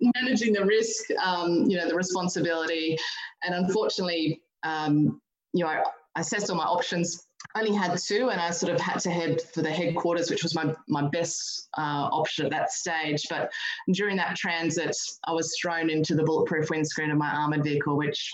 managing 0.00 0.52
the 0.52 0.64
risk, 0.64 1.10
um, 1.22 1.64
you 1.68 1.76
know, 1.76 1.88
the 1.88 1.94
responsibility. 1.94 2.96
And 3.42 3.54
unfortunately, 3.54 4.42
um, 4.62 5.20
you 5.52 5.64
know, 5.64 5.70
I, 5.70 5.82
I 6.16 6.20
assessed 6.20 6.50
all 6.50 6.56
my 6.56 6.64
options, 6.64 7.26
only 7.56 7.74
had 7.74 7.96
two, 7.98 8.30
and 8.30 8.40
I 8.40 8.50
sort 8.50 8.72
of 8.72 8.80
had 8.80 8.98
to 9.00 9.10
head 9.10 9.40
for 9.52 9.62
the 9.62 9.70
headquarters, 9.70 10.30
which 10.30 10.42
was 10.42 10.54
my, 10.54 10.74
my 10.88 11.08
best 11.08 11.68
uh, 11.78 12.08
option 12.10 12.46
at 12.46 12.50
that 12.52 12.72
stage. 12.72 13.24
But 13.28 13.52
during 13.92 14.16
that 14.16 14.36
transit, 14.36 14.96
I 15.24 15.32
was 15.32 15.54
thrown 15.60 15.90
into 15.90 16.14
the 16.14 16.24
bulletproof 16.24 16.70
windscreen 16.70 17.10
of 17.10 17.18
my 17.18 17.30
armoured 17.30 17.64
vehicle, 17.64 17.96
which 17.96 18.32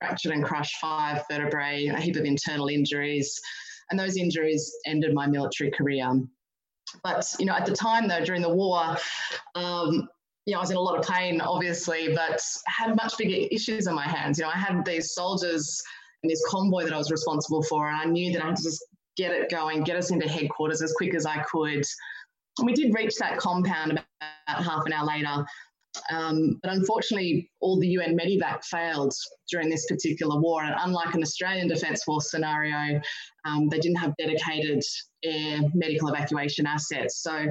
fractured 0.00 0.32
and 0.32 0.44
crushed 0.44 0.76
five 0.76 1.22
vertebrae, 1.30 1.86
a 1.86 2.00
heap 2.00 2.16
of 2.16 2.24
internal 2.24 2.68
injuries 2.68 3.40
and 3.92 4.00
those 4.00 4.16
injuries 4.16 4.74
ended 4.86 5.14
my 5.14 5.26
military 5.26 5.70
career. 5.70 6.10
But 7.04 7.26
you 7.38 7.46
know, 7.46 7.54
at 7.54 7.66
the 7.66 7.74
time 7.74 8.08
though, 8.08 8.24
during 8.24 8.42
the 8.42 8.52
war, 8.54 8.96
um, 9.54 10.08
you 10.46 10.52
know, 10.52 10.58
I 10.58 10.62
was 10.62 10.70
in 10.70 10.76
a 10.76 10.80
lot 10.80 10.98
of 10.98 11.06
pain, 11.06 11.40
obviously, 11.40 12.14
but 12.14 12.40
had 12.66 12.96
much 12.96 13.16
bigger 13.16 13.46
issues 13.50 13.86
on 13.86 13.94
my 13.94 14.08
hands. 14.08 14.38
You 14.38 14.44
know, 14.44 14.50
I 14.52 14.58
had 14.58 14.84
these 14.84 15.14
soldiers 15.14 15.80
and 16.22 16.30
this 16.30 16.42
convoy 16.48 16.84
that 16.84 16.92
I 16.92 16.98
was 16.98 17.10
responsible 17.10 17.62
for, 17.62 17.88
and 17.88 17.96
I 17.96 18.04
knew 18.04 18.32
that 18.32 18.42
I 18.42 18.46
had 18.48 18.56
to 18.56 18.62
just 18.62 18.84
get 19.16 19.32
it 19.32 19.50
going, 19.50 19.84
get 19.84 19.96
us 19.96 20.10
into 20.10 20.28
headquarters 20.28 20.82
as 20.82 20.92
quick 20.94 21.14
as 21.14 21.26
I 21.26 21.42
could. 21.42 21.84
And 22.58 22.66
we 22.66 22.72
did 22.72 22.94
reach 22.94 23.16
that 23.16 23.38
compound 23.38 23.92
about 23.92 24.64
half 24.64 24.84
an 24.86 24.92
hour 24.92 25.06
later. 25.06 25.44
Um, 26.10 26.58
but 26.62 26.72
unfortunately, 26.72 27.50
all 27.60 27.78
the 27.78 27.88
UN 27.88 28.16
medevac 28.16 28.64
failed 28.64 29.12
during 29.50 29.68
this 29.68 29.86
particular 29.86 30.40
war. 30.40 30.64
And 30.64 30.74
unlike 30.78 31.14
an 31.14 31.22
Australian 31.22 31.68
Defence 31.68 32.02
Force 32.04 32.30
scenario, 32.30 33.00
um, 33.44 33.68
they 33.68 33.78
didn't 33.78 33.98
have 33.98 34.14
dedicated 34.18 34.82
air 35.22 35.60
medical 35.74 36.08
evacuation 36.08 36.66
assets. 36.66 37.22
So 37.22 37.46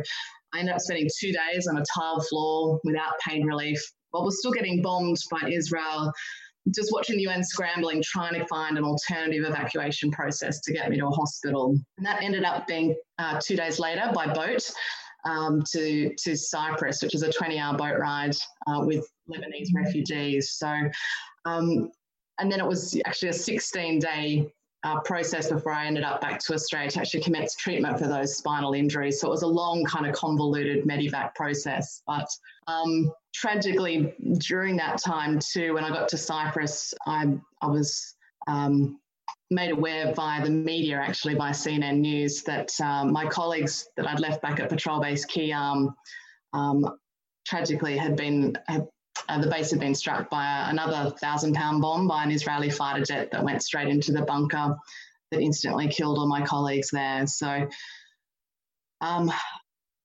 I 0.53 0.59
ended 0.59 0.75
up 0.75 0.81
spending 0.81 1.09
two 1.19 1.31
days 1.31 1.67
on 1.67 1.77
a 1.77 1.83
tiled 1.93 2.25
floor 2.27 2.79
without 2.83 3.13
pain 3.25 3.45
relief 3.45 3.81
while 4.11 4.23
we're 4.23 4.31
still 4.31 4.51
getting 4.51 4.81
bombed 4.81 5.17
by 5.29 5.49
Israel. 5.49 6.11
just 6.75 6.91
watching 6.91 7.15
the 7.15 7.23
UN 7.23 7.43
scrambling, 7.43 8.03
trying 8.05 8.35
to 8.35 8.45
find 8.45 8.77
an 8.77 8.83
alternative 8.83 9.45
evacuation 9.45 10.11
process 10.11 10.59
to 10.61 10.73
get 10.73 10.89
me 10.89 10.97
to 10.97 11.07
a 11.07 11.09
hospital. 11.09 11.75
And 11.97 12.05
that 12.05 12.21
ended 12.21 12.43
up 12.43 12.67
being 12.67 12.95
uh, 13.17 13.39
two 13.43 13.55
days 13.55 13.79
later 13.79 14.11
by 14.13 14.31
boat 14.31 14.69
um, 15.25 15.63
to, 15.71 16.13
to 16.15 16.35
Cyprus, 16.35 17.01
which 17.01 17.15
is 17.15 17.23
a 17.23 17.31
20 17.31 17.57
hour 17.57 17.75
boat 17.75 17.97
ride 17.99 18.35
uh, 18.67 18.81
with 18.85 19.07
Lebanese 19.29 19.69
refugees. 19.73 20.51
So, 20.51 20.67
um, 21.45 21.89
and 22.39 22.51
then 22.51 22.59
it 22.59 22.67
was 22.67 22.99
actually 23.05 23.29
a 23.29 23.33
16 23.33 23.99
day 23.99 24.51
uh, 24.83 24.99
process 25.01 25.49
before 25.49 25.73
I 25.73 25.85
ended 25.85 26.03
up 26.03 26.21
back 26.21 26.39
to 26.39 26.53
Australia 26.53 26.89
to 26.91 26.99
actually 26.99 27.21
commence 27.21 27.55
treatment 27.55 27.99
for 27.99 28.07
those 28.07 28.37
spinal 28.37 28.73
injuries. 28.73 29.19
So 29.19 29.27
it 29.27 29.31
was 29.31 29.43
a 29.43 29.47
long, 29.47 29.83
kind 29.85 30.07
of 30.07 30.13
convoluted 30.13 30.85
medevac 30.85 31.35
process. 31.35 32.01
But 32.07 32.27
um, 32.67 33.11
tragically, 33.33 34.15
during 34.39 34.75
that 34.77 34.97
time 34.99 35.39
too, 35.39 35.73
when 35.75 35.83
I 35.83 35.89
got 35.89 36.07
to 36.09 36.17
Cyprus, 36.17 36.93
I, 37.05 37.37
I 37.61 37.67
was 37.67 38.15
um, 38.47 38.99
made 39.51 39.71
aware 39.71 40.13
via 40.13 40.43
the 40.43 40.49
media, 40.49 40.97
actually 40.97 41.35
by 41.35 41.51
CNN 41.51 41.99
News, 41.99 42.41
that 42.43 42.71
um, 42.81 43.11
my 43.11 43.25
colleagues 43.27 43.87
that 43.97 44.07
I'd 44.07 44.19
left 44.19 44.41
back 44.41 44.59
at 44.59 44.69
Patrol 44.69 44.99
Base 44.99 45.25
Khiam 45.25 45.93
um, 46.53 46.97
tragically 47.45 47.97
had 47.97 48.15
been 48.15 48.57
had 48.67 48.87
uh, 49.31 49.39
the 49.39 49.47
base 49.47 49.71
had 49.71 49.79
been 49.79 49.95
struck 49.95 50.29
by 50.29 50.69
another 50.69 51.09
thousand 51.11 51.53
pound 51.53 51.81
bomb 51.81 52.07
by 52.07 52.23
an 52.23 52.31
Israeli 52.31 52.69
fighter 52.69 53.03
jet 53.03 53.31
that 53.31 53.43
went 53.43 53.63
straight 53.63 53.87
into 53.87 54.11
the 54.11 54.23
bunker 54.23 54.75
that 55.31 55.39
instantly 55.39 55.87
killed 55.87 56.17
all 56.17 56.27
my 56.27 56.41
colleagues 56.45 56.89
there. 56.91 57.25
So 57.25 57.67
um, 58.99 59.31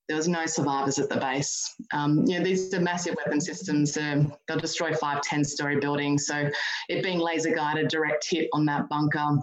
there 0.08 0.16
was 0.16 0.28
no 0.28 0.46
survivors 0.46 1.00
at 1.00 1.08
the 1.08 1.16
base. 1.16 1.74
Um, 1.92 2.24
you 2.24 2.38
know, 2.38 2.44
these 2.44 2.72
are 2.72 2.80
massive 2.80 3.16
weapon 3.16 3.40
systems. 3.40 3.96
Uh, 3.96 4.24
they'll 4.46 4.58
destroy 4.58 4.94
five, 4.94 5.22
10 5.22 5.42
story 5.44 5.80
buildings. 5.80 6.26
So 6.26 6.48
it 6.88 7.02
being 7.02 7.18
laser 7.18 7.52
guided, 7.52 7.88
direct 7.88 8.24
hit 8.30 8.48
on 8.52 8.64
that 8.66 8.88
bunker, 8.88 9.38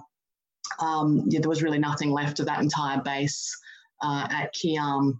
um, 0.79 1.25
yeah, 1.27 1.41
there 1.41 1.49
was 1.49 1.61
really 1.61 1.79
nothing 1.79 2.11
left 2.11 2.39
of 2.39 2.45
that 2.45 2.61
entire 2.61 3.01
base 3.01 3.53
uh, 4.01 4.27
at 4.31 4.53
Khiam. 4.55 5.19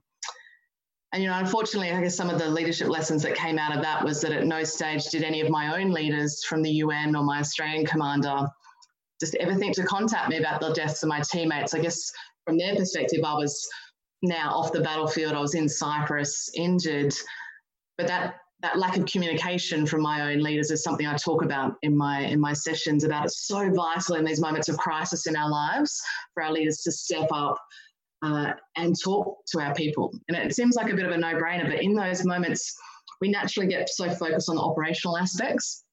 And, 1.13 1.21
you 1.21 1.29
know, 1.29 1.37
unfortunately, 1.37 1.91
I 1.91 2.01
guess 2.01 2.15
some 2.15 2.31
of 2.31 2.39
the 2.39 2.49
leadership 2.49 2.89
lessons 2.89 3.21
that 3.21 3.35
came 3.35 3.59
out 3.59 3.75
of 3.75 3.83
that 3.83 4.03
was 4.03 4.19
that 4.21 4.31
at 4.31 4.47
no 4.47 4.63
stage 4.63 5.05
did 5.05 5.23
any 5.23 5.41
of 5.41 5.49
my 5.49 5.79
own 5.79 5.91
leaders 5.91 6.43
from 6.43 6.63
the 6.63 6.71
UN 6.71 7.15
or 7.15 7.23
my 7.23 7.39
Australian 7.39 7.85
commander 7.85 8.47
just 9.19 9.35
ever 9.35 9.53
think 9.53 9.75
to 9.75 9.83
contact 9.83 10.29
me 10.29 10.37
about 10.37 10.59
the 10.59 10.73
deaths 10.73 11.03
of 11.03 11.09
my 11.09 11.21
teammates. 11.21 11.75
I 11.75 11.79
guess 11.79 12.11
from 12.45 12.57
their 12.57 12.75
perspective, 12.75 13.19
I 13.23 13.35
was 13.35 13.69
now 14.23 14.49
off 14.55 14.71
the 14.71 14.81
battlefield. 14.81 15.33
I 15.33 15.39
was 15.39 15.53
in 15.53 15.69
Cyprus, 15.69 16.49
injured. 16.55 17.13
But 17.97 18.07
that 18.07 18.37
that 18.63 18.79
lack 18.79 18.97
of 18.97 19.05
communication 19.05 19.85
from 19.85 20.01
my 20.01 20.31
own 20.31 20.39
leaders 20.39 20.71
is 20.71 20.83
something 20.83 21.05
I 21.05 21.15
talk 21.15 21.43
about 21.43 21.75
in 21.83 21.95
my 21.95 22.21
in 22.21 22.39
my 22.39 22.53
sessions 22.53 23.03
about 23.03 23.25
it's 23.25 23.45
so 23.45 23.69
vital 23.71 24.15
in 24.15 24.25
these 24.25 24.41
moments 24.41 24.67
of 24.67 24.77
crisis 24.77 25.27
in 25.27 25.35
our 25.35 25.49
lives 25.49 26.01
for 26.33 26.41
our 26.41 26.51
leaders 26.51 26.81
to 26.83 26.91
step 26.91 27.27
up 27.31 27.57
uh, 28.23 28.53
and 28.77 28.95
talk 29.03 29.37
to 29.47 29.59
our 29.59 29.73
people. 29.75 30.11
And 30.27 30.37
it 30.37 30.55
seems 30.55 30.75
like 30.75 30.91
a 30.91 30.95
bit 30.95 31.05
of 31.05 31.11
a 31.11 31.17
no 31.17 31.33
brainer, 31.33 31.69
but 31.69 31.83
in 31.83 31.93
those 31.93 32.25
moments, 32.25 32.75
we 33.21 33.29
naturally 33.29 33.67
get 33.67 33.89
so 33.89 34.09
focused 34.09 34.49
on 34.49 34.55
the 34.55 34.61
operational 34.61 35.17
aspects. 35.17 35.83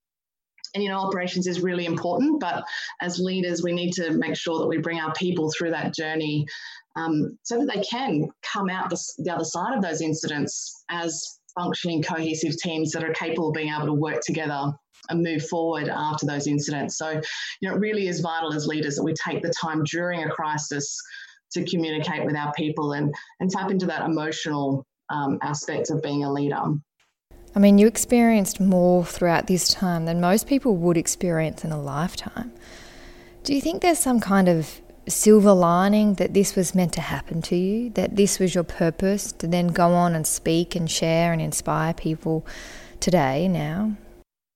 And, 0.74 0.84
you 0.84 0.88
know, 0.90 0.98
operations 0.98 1.48
is 1.48 1.60
really 1.60 1.84
important, 1.84 2.38
but 2.40 2.64
as 3.00 3.18
leaders, 3.18 3.62
we 3.64 3.72
need 3.72 3.92
to 3.94 4.12
make 4.12 4.36
sure 4.36 4.60
that 4.60 4.68
we 4.68 4.78
bring 4.78 5.00
our 5.00 5.12
people 5.14 5.50
through 5.50 5.70
that 5.70 5.92
journey 5.92 6.46
um, 6.94 7.36
so 7.42 7.58
that 7.58 7.74
they 7.74 7.82
can 7.82 8.28
come 8.42 8.70
out 8.70 8.88
the, 8.90 9.04
the 9.18 9.34
other 9.34 9.44
side 9.44 9.76
of 9.76 9.82
those 9.82 10.00
incidents 10.00 10.84
as 10.88 11.40
functioning, 11.58 12.02
cohesive 12.02 12.56
teams 12.58 12.92
that 12.92 13.02
are 13.02 13.12
capable 13.12 13.48
of 13.48 13.54
being 13.54 13.72
able 13.74 13.86
to 13.86 13.92
work 13.92 14.20
together 14.24 14.72
and 15.08 15.22
move 15.22 15.44
forward 15.48 15.88
after 15.88 16.24
those 16.24 16.46
incidents. 16.46 16.96
So, 16.96 17.20
you 17.60 17.68
know, 17.68 17.74
it 17.74 17.80
really 17.80 18.06
is 18.06 18.20
vital 18.20 18.54
as 18.54 18.68
leaders 18.68 18.94
that 18.94 19.02
we 19.02 19.14
take 19.14 19.42
the 19.42 19.52
time 19.60 19.82
during 19.84 20.22
a 20.22 20.30
crisis 20.30 20.96
to 21.52 21.64
communicate 21.64 22.24
with 22.24 22.36
our 22.36 22.52
people 22.54 22.92
and, 22.92 23.14
and 23.40 23.50
tap 23.50 23.70
into 23.70 23.86
that 23.86 24.02
emotional 24.02 24.84
um, 25.10 25.38
aspect 25.42 25.90
of 25.90 26.02
being 26.02 26.24
a 26.24 26.32
leader. 26.32 26.62
I 27.54 27.58
mean, 27.58 27.78
you 27.78 27.86
experienced 27.86 28.60
more 28.60 29.04
throughout 29.04 29.48
this 29.48 29.68
time 29.68 30.04
than 30.04 30.20
most 30.20 30.46
people 30.46 30.76
would 30.76 30.96
experience 30.96 31.64
in 31.64 31.72
a 31.72 31.80
lifetime. 31.80 32.52
Do 33.42 33.54
you 33.54 33.60
think 33.60 33.82
there's 33.82 33.98
some 33.98 34.20
kind 34.20 34.48
of 34.48 34.80
silver 35.08 35.52
lining 35.52 36.14
that 36.14 36.34
this 36.34 36.54
was 36.54 36.74
meant 36.74 36.92
to 36.92 37.00
happen 37.00 37.42
to 37.42 37.56
you, 37.56 37.90
that 37.90 38.14
this 38.14 38.38
was 38.38 38.54
your 38.54 38.64
purpose 38.64 39.32
to 39.32 39.48
then 39.48 39.68
go 39.68 39.92
on 39.94 40.14
and 40.14 40.26
speak 40.26 40.76
and 40.76 40.88
share 40.88 41.32
and 41.32 41.42
inspire 41.42 41.92
people 41.92 42.46
today, 43.00 43.48
now? 43.48 43.96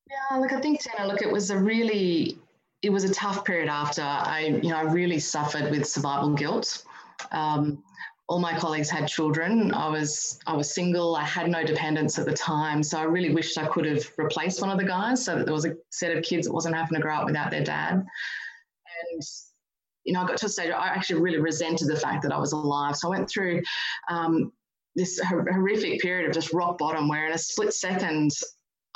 Yeah, 0.09 0.37
look, 0.37 0.53
I 0.53 0.61
think, 0.61 0.81
Tina, 0.81 1.09
look, 1.09 1.23
it 1.23 1.33
was 1.33 1.51
a 1.51 1.59
really 1.59 2.39
it 2.85 2.93
was 2.93 3.05
a 3.05 3.15
tough 3.15 3.45
period 3.47 3.69
after. 3.69 4.03
I, 4.03 4.61
you 4.63 4.69
know, 4.69 4.77
I 4.77 4.83
really 4.83 5.19
suffered 5.19 5.71
with 5.71 5.89
survival 5.89 6.35
guilt. 6.35 6.85
Um, 7.33 7.83
all 8.29 8.39
my 8.39 8.57
colleagues 8.59 8.91
had 8.91 9.09
children. 9.09 9.73
I 9.73 9.89
was 9.89 10.39
I 10.47 10.55
was 10.55 10.75
single. 10.75 11.17
I 11.17 11.25
had 11.25 11.49
no 11.49 11.65
dependents 11.65 12.19
at 12.19 12.27
the 12.27 12.35
time, 12.35 12.83
so 12.83 12.99
I 12.99 13.05
really 13.05 13.35
wished 13.35 13.57
I 13.57 13.67
could 13.67 13.87
have 13.87 14.05
replaced 14.19 14.61
one 14.61 14.71
of 14.71 14.79
the 14.79 14.85
guys, 14.85 15.25
so 15.25 15.37
that 15.37 15.47
there 15.47 15.55
was 15.55 15.65
a 15.65 15.75
set 15.91 16.15
of 16.15 16.23
kids 16.23 16.47
that 16.47 16.53
wasn't 16.53 16.77
having 16.77 16.95
to 16.95 17.01
grow 17.01 17.17
up 17.17 17.27
without 17.27 17.51
their 17.51 17.65
dad. 17.65 17.95
And 19.13 19.23
you 20.05 20.13
know, 20.13 20.23
I 20.23 20.27
got 20.27 20.37
to 20.39 20.47
a 20.47 20.49
stage 20.51 20.71
I 20.71 20.89
actually 20.89 21.23
really 21.23 21.39
resented 21.39 21.89
the 21.89 21.97
fact 21.97 22.23
that 22.23 22.33
I 22.33 22.39
was 22.39 22.53
alive. 22.53 22.97
So 22.97 23.09
I 23.09 23.17
went 23.17 23.31
through 23.31 23.63
um, 24.11 24.53
this 24.95 25.19
horrific 25.21 26.01
period 26.01 26.29
of 26.29 26.35
just 26.35 26.53
rock 26.53 26.77
bottom, 26.77 27.09
where 27.09 27.27
in 27.27 27.33
a 27.33 27.39
split 27.39 27.73
second 27.73 28.31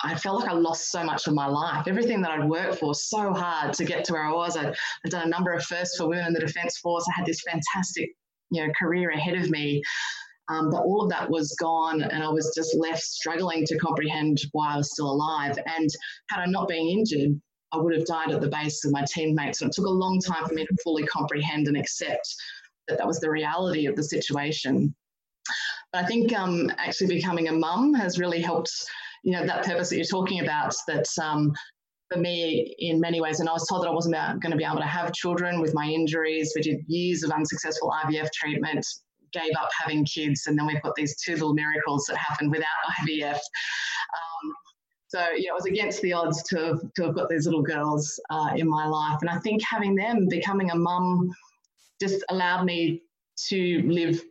I 0.04 0.14
felt 0.14 0.40
like 0.40 0.50
I 0.50 0.54
lost 0.54 0.90
so 0.90 1.02
much 1.02 1.26
of 1.26 1.34
my 1.34 1.46
life. 1.46 1.88
Everything 1.88 2.20
that 2.22 2.30
I'd 2.30 2.48
worked 2.48 2.76
for 2.76 2.94
so 2.94 3.32
hard 3.32 3.72
to 3.74 3.84
get 3.84 4.04
to 4.04 4.12
where 4.12 4.24
I 4.24 4.32
was. 4.32 4.56
I'd, 4.56 4.68
I'd 4.68 5.10
done 5.10 5.26
a 5.26 5.30
number 5.30 5.52
of 5.52 5.64
firsts 5.64 5.96
for 5.96 6.06
women 6.06 6.26
in 6.28 6.32
the 6.32 6.40
Defence 6.40 6.78
Force. 6.78 7.04
I 7.08 7.18
had 7.18 7.26
this 7.26 7.42
fantastic, 7.42 8.10
you 8.50 8.64
know, 8.64 8.72
career 8.78 9.10
ahead 9.10 9.36
of 9.36 9.50
me. 9.50 9.82
Um, 10.48 10.70
but 10.70 10.82
all 10.82 11.02
of 11.02 11.10
that 11.10 11.28
was 11.28 11.54
gone, 11.60 12.00
and 12.00 12.22
I 12.22 12.28
was 12.28 12.52
just 12.54 12.74
left 12.74 13.02
struggling 13.02 13.66
to 13.66 13.78
comprehend 13.78 14.38
why 14.52 14.72
I 14.72 14.76
was 14.78 14.92
still 14.92 15.10
alive. 15.10 15.58
And 15.66 15.90
had 16.30 16.40
I 16.40 16.46
not 16.46 16.68
been 16.68 16.86
injured, 16.86 17.38
I 17.72 17.76
would 17.78 17.94
have 17.94 18.06
died 18.06 18.30
at 18.30 18.40
the 18.40 18.48
base 18.48 18.84
of 18.84 18.92
my 18.92 19.04
teammates. 19.04 19.60
And 19.60 19.68
it 19.68 19.74
took 19.74 19.84
a 19.84 19.90
long 19.90 20.20
time 20.20 20.46
for 20.46 20.54
me 20.54 20.64
to 20.64 20.76
fully 20.82 21.04
comprehend 21.06 21.68
and 21.68 21.76
accept 21.76 22.34
that 22.86 22.96
that 22.96 23.06
was 23.06 23.20
the 23.20 23.30
reality 23.30 23.86
of 23.86 23.96
the 23.96 24.02
situation. 24.02 24.94
But 25.92 26.04
I 26.04 26.06
think 26.06 26.32
um, 26.32 26.72
actually 26.78 27.08
becoming 27.08 27.48
a 27.48 27.52
mum 27.52 27.92
has 27.94 28.18
really 28.18 28.40
helped 28.40 28.70
you 29.25 29.32
know 29.32 29.46
that 29.46 29.64
purpose 29.64 29.90
that 29.90 29.96
you're 29.96 30.04
talking 30.04 30.40
about 30.40 30.75
that 30.87 31.06
um, 31.22 31.52
for 32.10 32.18
me 32.18 32.75
in 32.78 33.00
many 33.00 33.20
ways. 33.20 33.40
And 33.40 33.48
i 33.48 33.52
was 33.52 33.66
told 33.68 33.82
that 33.82 33.88
i 33.88 33.92
wasn't 33.92 34.14
going 34.14 34.50
to 34.50 34.56
be 34.56 34.64
able 34.64 34.78
to 34.78 34.84
have 34.84 35.12
children 35.12 35.60
with 35.60 35.75
my 35.75 35.87
injuries. 35.87 36.52
We 36.54 36.62
did 36.62 36.78
years 36.87 37.22
of 37.22 37.30
unsuccessful 37.30 37.92
ivf 38.04 38.28
treatment 38.32 38.87
gave 39.30 39.50
up 39.60 39.68
having 39.78 40.06
kids 40.06 40.46
and 40.46 40.58
then 40.58 40.66
we've 40.66 40.82
got 40.82 40.94
these 40.94 41.14
two 41.20 41.34
little 41.34 41.52
miracles 41.52 42.06
that 42.08 42.16
happened 42.16 42.50
without 42.50 42.66
ivf 43.06 43.34
um, 43.34 44.54
so 45.08 45.20
yeah, 45.37 45.50
it 45.50 45.54
was 45.54 45.64
against 45.64 46.02
the 46.02 46.12
odds 46.12 46.42
to 46.44 46.58
have, 46.58 46.80
to 46.96 47.04
have 47.04 47.14
got 47.14 47.30
these 47.30 47.46
little 47.46 47.62
girls 47.62 48.20
uh, 48.28 48.50
in 48.54 48.68
my 48.68 48.87
life, 48.87 49.18
and 49.22 49.30
I 49.30 49.38
think 49.38 49.62
having 49.62 49.94
them, 49.94 50.28
becoming 50.28 50.70
a 50.70 50.75
mum, 50.76 51.30
just 52.00 52.22
allowed 52.28 52.64
me 52.64 53.02
to 53.48 53.82
live 53.87 54.22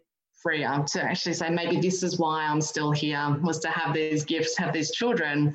freer 0.41 0.67
um, 0.67 0.85
to 0.85 1.03
actually 1.03 1.33
say 1.33 1.49
maybe 1.49 1.79
this 1.79 2.03
is 2.03 2.19
why 2.19 2.43
I'm 2.43 2.61
still 2.61 2.91
here 2.91 3.37
was 3.41 3.59
to 3.59 3.69
have 3.69 3.93
these 3.93 4.23
gifts, 4.23 4.57
have 4.57 4.73
these 4.73 4.91
children. 4.91 5.53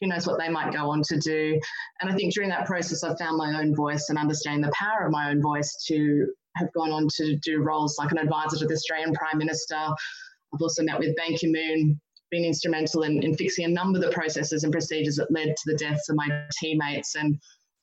Who 0.00 0.08
knows 0.08 0.26
what 0.26 0.38
they 0.38 0.48
might 0.48 0.72
go 0.72 0.90
on 0.90 1.02
to 1.02 1.18
do? 1.18 1.60
And 2.00 2.10
I 2.10 2.14
think 2.14 2.34
during 2.34 2.50
that 2.50 2.66
process, 2.66 3.04
I 3.04 3.14
found 3.16 3.36
my 3.36 3.60
own 3.60 3.74
voice 3.74 4.06
and 4.08 4.18
understanding 4.18 4.62
the 4.62 4.72
power 4.72 5.06
of 5.06 5.12
my 5.12 5.30
own 5.30 5.40
voice 5.40 5.84
to 5.88 6.26
have 6.56 6.72
gone 6.72 6.90
on 6.90 7.08
to 7.16 7.36
do 7.36 7.62
roles 7.62 7.96
like 7.98 8.10
an 8.10 8.18
advisor 8.18 8.58
to 8.58 8.66
the 8.66 8.74
Australian 8.74 9.14
Prime 9.14 9.38
Minister. 9.38 9.76
I've 9.76 10.60
also 10.60 10.82
met 10.82 10.98
with 10.98 11.16
Ban 11.16 11.36
Ki 11.36 11.46
moon, 11.46 12.00
been 12.30 12.44
instrumental 12.44 13.04
in, 13.04 13.22
in 13.22 13.36
fixing 13.36 13.64
a 13.64 13.68
number 13.68 13.98
of 13.98 14.04
the 14.04 14.10
processes 14.10 14.64
and 14.64 14.72
procedures 14.72 15.16
that 15.16 15.30
led 15.30 15.48
to 15.48 15.62
the 15.66 15.76
deaths 15.76 16.08
of 16.08 16.16
my 16.16 16.44
teammates. 16.60 17.14
And 17.14 17.38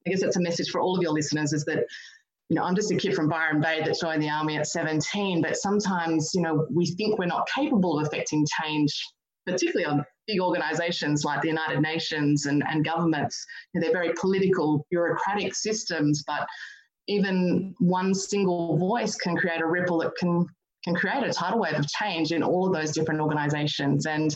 I 0.05 0.09
guess 0.09 0.21
that's 0.21 0.37
a 0.37 0.41
message 0.41 0.69
for 0.69 0.81
all 0.81 0.95
of 0.95 1.01
your 1.01 1.13
listeners 1.13 1.53
is 1.53 1.65
that 1.65 1.85
you 2.49 2.55
know, 2.55 2.63
I'm 2.63 2.75
just 2.75 2.91
a 2.91 2.95
kid 2.95 3.13
from 3.13 3.29
Byron 3.29 3.61
Bay 3.61 3.81
that 3.83 3.99
joined 3.99 4.23
the 4.23 4.29
army 4.29 4.57
at 4.57 4.65
17, 4.65 5.41
but 5.41 5.55
sometimes, 5.55 6.31
you 6.33 6.41
know, 6.41 6.65
we 6.73 6.87
think 6.87 7.19
we're 7.19 7.27
not 7.27 7.47
capable 7.53 7.99
of 7.99 8.07
affecting 8.07 8.43
change, 8.61 8.91
particularly 9.45 9.85
on 9.85 10.03
big 10.25 10.41
organizations 10.41 11.23
like 11.23 11.41
the 11.41 11.47
United 11.47 11.79
Nations 11.79 12.47
and, 12.47 12.63
and 12.67 12.83
governments. 12.83 13.45
You 13.73 13.79
know, 13.79 13.85
they're 13.85 13.93
very 13.93 14.13
political, 14.19 14.83
bureaucratic 14.89 15.53
systems, 15.53 16.23
but 16.25 16.47
even 17.07 17.75
one 17.77 18.15
single 18.15 18.77
voice 18.77 19.15
can 19.15 19.37
create 19.37 19.61
a 19.61 19.67
ripple 19.67 19.99
that 19.99 20.15
can 20.17 20.45
can 20.85 20.95
create 20.95 21.23
a 21.23 21.33
tidal 21.33 21.59
wave 21.59 21.77
of 21.77 21.85
change 21.87 22.31
in 22.31 22.41
all 22.41 22.65
of 22.65 22.73
those 22.73 22.93
different 22.93 23.19
organizations. 23.19 24.05
And 24.05 24.35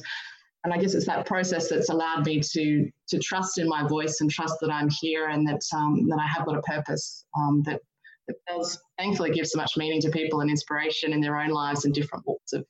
and 0.64 0.74
I 0.74 0.78
guess 0.78 0.94
it's 0.94 1.06
that 1.06 1.26
process 1.26 1.70
that's 1.70 1.90
allowed 1.90 2.26
me 2.26 2.42
to 2.42 2.90
to 3.10 3.20
trust 3.20 3.58
in 3.58 3.68
my 3.68 3.88
voice 3.88 4.22
and 4.22 4.30
trust 4.30 4.56
that 4.62 4.72
I'm 4.72 4.90
here 5.02 5.30
and 5.30 5.48
that 5.48 5.62
um, 5.76 6.08
that 6.10 6.20
I 6.20 6.28
have 6.28 6.46
got 6.46 6.58
a 6.58 6.62
purpose 6.62 7.26
um, 7.38 7.64
that 7.66 7.82
it 8.28 8.36
does 8.48 8.82
thankfully 8.98 9.32
give 9.32 9.48
so 9.48 9.58
much 9.58 9.78
meaning 9.78 10.02
to 10.02 10.10
people 10.10 10.42
and 10.42 10.50
inspiration 10.50 11.14
in 11.14 11.22
their 11.22 11.40
own 11.40 11.50
lives 11.50 11.86
in 11.86 11.92
different 11.92 12.26
walks 12.26 12.54
of 12.54 12.66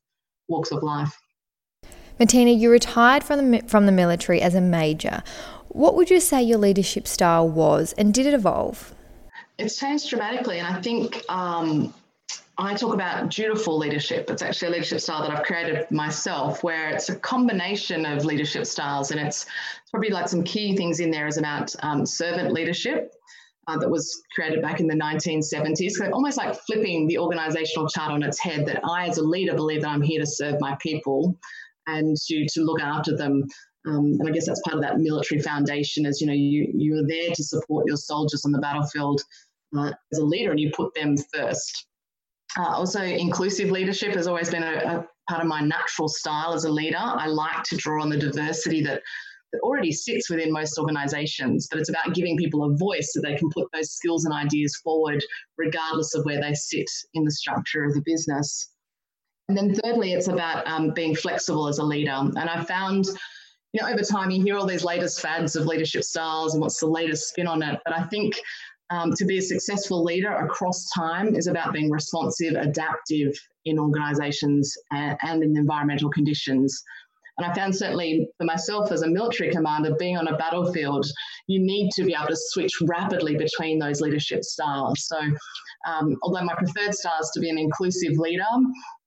walks 0.48 0.72
of 0.72 0.84
life. 0.84 1.18
Matina, 2.20 2.58
you 2.58 2.70
retired 2.72 3.24
from 3.24 3.52
the 3.52 3.64
from 3.68 3.86
the 3.86 3.92
military 3.92 4.42
as 4.42 4.56
a 4.56 4.62
major. 4.62 5.24
What 5.70 5.96
would 5.96 6.10
you 6.10 6.20
say 6.20 6.42
your 6.44 6.60
leadership 6.60 7.08
style 7.08 7.50
was, 7.50 7.94
and 7.94 8.14
did 8.14 8.26
it 8.28 8.34
evolve? 8.34 8.94
It's 9.58 9.78
changed 9.78 10.10
dramatically, 10.10 10.60
and 10.60 10.68
I 10.68 10.82
think 10.82 11.24
um, 11.30 11.94
I 12.58 12.76
talk 12.76 12.94
about 12.94 13.30
dutiful 13.30 13.78
leadership. 13.78 14.30
It's 14.30 14.44
actually 14.44 14.68
a 14.68 14.72
leadership 14.72 15.00
style 15.00 15.24
that 15.24 15.32
I've 15.32 15.44
created 15.44 15.90
myself, 15.90 16.64
where 16.64 16.90
it's 16.90 17.10
a 17.10 17.16
combination 17.16 18.06
of 18.06 18.26
leadership 18.26 18.66
styles, 18.68 19.10
and 19.10 19.20
it's 19.20 19.48
probably 19.90 20.10
like 20.10 20.28
some 20.28 20.44
key 20.44 20.78
things 20.78 21.00
in 21.00 21.10
there 21.10 21.26
is 21.26 21.38
about 21.38 21.76
um, 21.80 22.06
servant 22.06 22.54
leadership. 22.54 23.13
Uh, 23.68 23.78
that 23.78 23.90
was 23.90 24.22
created 24.36 24.62
back 24.62 24.82
in 24.82 24.88
the 24.88 24.96
1970s, 24.96 25.92
so 25.92 26.12
almost 26.12 26.36
like 26.36 26.54
flipping 26.66 27.08
the 27.08 27.18
organizational 27.18 27.88
chart 27.88 28.12
on 28.12 28.22
its 28.22 28.38
head. 28.38 28.66
That 28.66 28.82
I, 28.84 29.08
as 29.08 29.20
a 29.20 29.24
leader, 29.24 29.56
believe 29.56 29.84
that 29.84 29.90
I'm 29.90 30.02
here 30.02 30.20
to 30.20 30.26
serve 30.26 30.60
my 30.60 30.76
people 30.82 31.38
and 31.88 32.18
to 32.28 32.46
to 32.46 32.62
look 32.62 32.82
after 32.82 33.16
them. 33.16 33.44
Um, 33.86 34.18
and 34.20 34.28
I 34.28 34.32
guess 34.32 34.48
that's 34.48 34.62
part 34.62 34.76
of 34.76 34.82
that 34.82 35.00
military 35.00 35.42
foundation. 35.42 36.06
Is 36.06 36.20
you 36.20 36.28
know 36.28 36.34
you 36.34 36.72
you're 36.74 37.08
there 37.08 37.34
to 37.34 37.44
support 37.44 37.86
your 37.88 37.96
soldiers 37.96 38.44
on 38.46 38.52
the 38.52 38.60
battlefield 38.60 39.22
uh, 39.78 39.92
as 40.12 40.20
a 40.20 40.26
leader, 40.26 40.52
and 40.52 40.60
you 40.60 40.72
put 40.76 40.94
them 40.94 41.16
first. 41.34 41.88
Uh, 42.58 42.68
also, 42.68 43.02
inclusive 43.02 43.72
leadership 43.72 44.14
has 44.14 44.28
always 44.28 44.50
been 44.50 44.64
a, 44.64 44.74
a, 44.74 45.08
part 45.30 45.42
of 45.42 45.48
my 45.48 45.62
natural 45.62 46.08
style 46.08 46.54
as 46.54 46.66
a 46.66 46.72
leader. 46.72 47.00
I 47.00 47.28
like 47.28 47.64
to 47.64 47.78
draw 47.78 48.02
on 48.02 48.10
the 48.10 48.18
diversity 48.18 48.84
that, 48.84 49.02
that 49.54 49.62
already 49.62 49.92
sits 49.92 50.30
within 50.30 50.52
most 50.52 50.78
organizations, 50.78 51.68
but 51.70 51.80
it's 51.80 51.90
about 51.90 52.14
giving 52.14 52.36
people 52.38 52.64
a 52.66 52.76
voice 52.76 53.14
so 53.14 53.22
they 53.22 53.36
can 53.36 53.50
put 53.52 53.70
those 53.72 53.92
skills 53.92 54.26
and 54.26 54.34
ideas 54.34 54.76
forward, 54.84 55.24
regardless 55.58 56.14
of 56.16 56.26
where 56.26 56.42
they 56.42 56.54
sit 56.54 56.90
in 57.14 57.24
the 57.24 57.32
structure 57.32 57.86
of 57.86 57.94
the 57.94 58.02
business. 58.06 58.72
And 59.48 59.58
then, 59.58 59.76
thirdly, 59.76 60.14
it's 60.14 60.28
about 60.28 60.68
um, 60.68 60.92
being 60.92 61.16
flexible 61.16 61.68
as 61.68 61.78
a 61.78 61.84
leader. 61.84 62.12
And 62.12 62.38
I 62.38 62.64
found 62.64 63.06
you 63.74 63.82
know, 63.82 63.90
over 63.90 64.04
time, 64.04 64.30
you 64.30 64.44
hear 64.44 64.58
all 64.58 64.68
these 64.68 64.84
latest 64.84 65.20
fads 65.20 65.56
of 65.56 65.66
leadership 65.66 66.04
styles 66.04 66.54
and 66.54 66.62
what's 66.62 66.80
the 66.80 66.88
latest 66.88 67.30
spin 67.30 67.48
on 67.48 67.64
it. 67.64 67.80
But 67.84 67.98
I 67.98 68.04
think 68.04 68.40
um, 68.92 69.12
to 69.14 69.26
be 69.26 69.40
a 69.40 69.42
successful 69.42 70.04
leader 70.04 70.32
across 70.32 70.90
time 70.92 71.36
is 71.36 71.48
about 71.48 71.74
being 71.74 71.90
responsive, 71.90 72.54
adaptive 72.54 73.34
in 73.66 73.80
organizations 73.80 74.76
and, 74.92 75.18
and 75.24 75.44
in 75.44 75.58
environmental 75.58 76.12
conditions. 76.12 76.84
And 77.38 77.48
I 77.48 77.54
found 77.54 77.76
certainly 77.76 78.28
for 78.38 78.44
myself 78.46 78.92
as 78.92 79.02
a 79.02 79.08
military 79.08 79.52
commander, 79.52 79.96
being 79.98 80.18
on 80.18 80.28
a 80.28 80.38
battlefield, 80.38 81.06
you 81.48 81.60
need 81.60 81.90
to 81.96 82.04
be 82.04 82.14
able 82.14 82.28
to 82.28 82.38
switch 82.38 82.74
rapidly 82.84 83.36
between 83.36 83.80
those 83.80 84.02
leadership 84.02 84.44
styles. 84.44 85.08
So, 85.08 85.20
um, 85.88 86.16
although 86.22 86.44
my 86.44 86.54
preferred 86.56 86.94
style 86.94 87.20
is 87.22 87.32
to 87.34 87.40
be 87.40 87.50
an 87.50 87.58
inclusive 87.58 88.18
leader, 88.18 88.46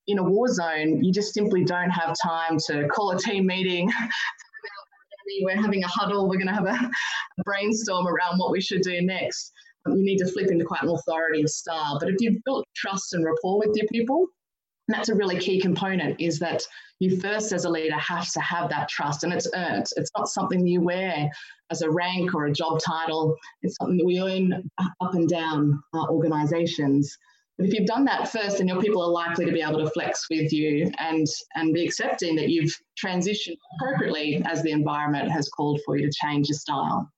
in 0.09 0.19
a 0.19 0.23
war 0.23 0.49
zone, 0.49 1.03
you 1.03 1.13
just 1.13 1.35
simply 1.35 1.65
don't 1.65 1.91
have 1.91 2.15
time 2.23 2.59
to 2.67 2.87
call 2.89 3.11
a 3.11 3.19
team 3.19 3.47
meeting. 3.47 3.91
We're 5.43 5.61
having 5.61 5.83
a 5.83 5.89
huddle, 5.89 6.29
we're 6.29 6.37
going 6.37 6.47
to 6.47 6.55
have 6.55 6.67
a, 6.67 6.71
a 6.71 7.43
brainstorm 7.45 8.07
around 8.07 8.39
what 8.39 8.53
we 8.53 8.61
should 8.61 8.83
do 8.83 9.03
next 9.03 9.53
you 9.89 10.05
need 10.05 10.19
to 10.19 10.27
flip 10.27 10.51
into 10.51 10.65
quite 10.65 10.83
an 10.83 10.89
authoritative 10.89 11.49
style. 11.49 11.99
But 11.99 12.09
if 12.09 12.17
you've 12.21 12.43
built 12.45 12.67
trust 12.75 13.13
and 13.13 13.25
rapport 13.25 13.59
with 13.59 13.77
your 13.77 13.87
people, 13.89 14.27
that's 14.89 15.09
a 15.09 15.15
really 15.15 15.39
key 15.39 15.61
component 15.61 16.21
is 16.21 16.39
that 16.39 16.63
you 16.99 17.21
first 17.21 17.53
as 17.53 17.65
a 17.65 17.71
leader 17.71 17.99
have 17.99 18.31
to 18.31 18.41
have 18.41 18.69
that 18.71 18.89
trust 18.89 19.25
and 19.25 19.33
it's 19.33 19.49
earned 19.55 19.87
it's 19.97 20.11
not 20.17 20.29
something 20.29 20.67
you 20.67 20.81
wear 20.81 21.29
as 21.71 21.83
a 21.83 21.91
rank 21.91 22.35
or 22.35 22.47
a 22.47 22.53
job 22.53 22.79
title 22.85 23.37
it's 23.63 23.77
something 23.77 23.99
that 23.99 24.07
we 24.07 24.21
earn 24.21 24.69
up 24.79 25.15
and 25.15 25.29
down 25.29 25.83
our 25.95 26.09
organizations 26.11 27.17
but 27.59 27.67
if 27.67 27.75
you've 27.75 27.87
done 27.87 28.05
that 28.05 28.29
first 28.29 28.59
then 28.59 28.69
your 28.69 28.81
people 28.81 29.03
are 29.03 29.11
likely 29.11 29.45
to 29.45 29.53
be 29.53 29.63
able 29.63 29.85
to 29.85 29.91
flex 29.91 30.27
with 30.31 30.53
you 30.53 30.91
and 30.99 31.27
and 31.57 31.75
be 31.75 31.85
accepting 31.85 32.37
that 32.37 32.49
you've 32.49 32.75
transitioned 33.03 33.57
appropriately 33.81 34.43
as 34.47 34.63
the 34.63 34.71
environment 34.71 35.31
has 35.31 35.49
called 35.49 35.81
for 35.85 35.97
you 35.97 36.07
to 36.07 36.13
change 36.13 36.49
your 36.49 36.57
style 36.57 37.11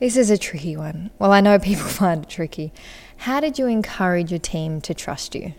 this 0.00 0.16
is 0.16 0.30
a 0.30 0.36
tricky 0.36 0.76
one. 0.76 1.12
Well, 1.20 1.30
I 1.30 1.40
know 1.40 1.58
people 1.60 1.86
find 1.86 2.24
it 2.24 2.28
tricky. 2.28 2.72
How 3.18 3.38
did 3.38 3.56
you 3.56 3.68
encourage 3.68 4.32
your 4.32 4.40
team 4.40 4.80
to 4.80 4.94
trust 4.94 5.36
you? 5.36 5.54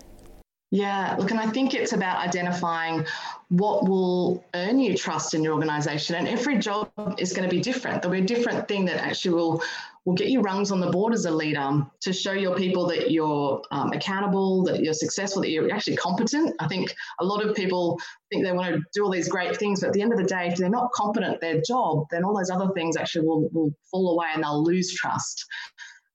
Yeah, 0.74 1.16
look, 1.20 1.30
and 1.30 1.40
I 1.40 1.46
think 1.52 1.76
it's 1.76 1.94
about 1.94 2.18
identifying 2.28 3.06
what 3.50 3.88
will 3.88 4.44
earn 4.56 4.80
you 4.80 4.98
trust 4.98 5.36
in 5.36 5.44
your 5.44 5.54
organization. 5.54 6.16
And 6.16 6.28
every 6.28 6.58
job 6.58 6.90
is 7.20 7.32
going 7.32 7.48
to 7.48 7.56
be 7.56 7.62
different. 7.62 8.02
There'll 8.02 8.20
be 8.20 8.24
a 8.24 8.36
different 8.36 8.68
thing 8.68 8.86
that 8.86 8.98
actually 8.98 9.36
will 9.36 9.62
will 10.06 10.16
get 10.16 10.30
you 10.30 10.42
rungs 10.42 10.72
on 10.72 10.80
the 10.80 10.90
board 10.90 11.14
as 11.14 11.26
a 11.26 11.32
leader 11.32 11.86
to 12.02 12.12
show 12.12 12.34
your 12.34 12.56
people 12.56 12.88
that 12.88 13.12
you're 13.12 13.62
um, 13.70 13.94
accountable, 13.94 14.64
that 14.64 14.84
you're 14.84 14.96
successful, 14.96 15.44
that 15.44 15.52
you're 15.52 15.72
actually 15.72 15.96
competent. 15.96 16.56
I 16.60 16.68
think 16.68 16.94
a 17.22 17.24
lot 17.24 17.46
of 17.46 17.56
people 17.56 18.00
think 18.32 18.44
they 18.44 18.52
want 18.52 18.74
to 18.74 18.82
do 18.94 19.04
all 19.04 19.12
these 19.12 19.30
great 19.30 19.56
things, 19.56 19.80
but 19.80 19.88
at 19.88 19.94
the 19.94 20.02
end 20.02 20.12
of 20.12 20.18
the 20.18 20.26
day, 20.26 20.48
if 20.48 20.58
they're 20.58 20.70
not 20.70 20.92
competent 20.92 21.36
at 21.36 21.40
their 21.40 21.62
job, 21.62 22.08
then 22.10 22.24
all 22.24 22.36
those 22.36 22.50
other 22.50 22.70
things 22.74 22.98
actually 22.98 23.28
will, 23.28 23.48
will 23.54 23.72
fall 23.92 24.10
away 24.10 24.28
and 24.34 24.44
they'll 24.44 24.64
lose 24.64 24.92
trust. 24.94 25.46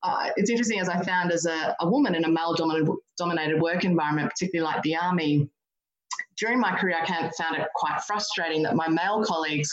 Uh, 0.03 0.31
it's 0.37 0.51
interesting 0.51 0.81
as 0.81 0.89
I 0.89 1.03
found 1.03 1.33
as 1.33 1.45
a, 1.47 1.75
a 1.81 1.89
woman 1.89 2.15
in 2.15 2.25
a 2.25 2.29
male 2.29 2.55
dominated, 2.55 3.61
work 3.61 3.85
environment, 3.85 4.31
particularly 4.31 4.73
like 4.73 4.83
the 4.83 4.97
army, 4.97 5.51
during 6.39 6.61
my 6.61 6.77
career, 6.77 6.97
I 7.01 7.07
found 7.07 7.57
it 7.57 7.67
quite 7.75 8.01
frustrating 8.07 8.63
that 8.63 8.77
my 8.77 8.89
male 8.89 9.25
colleagues 9.25 9.71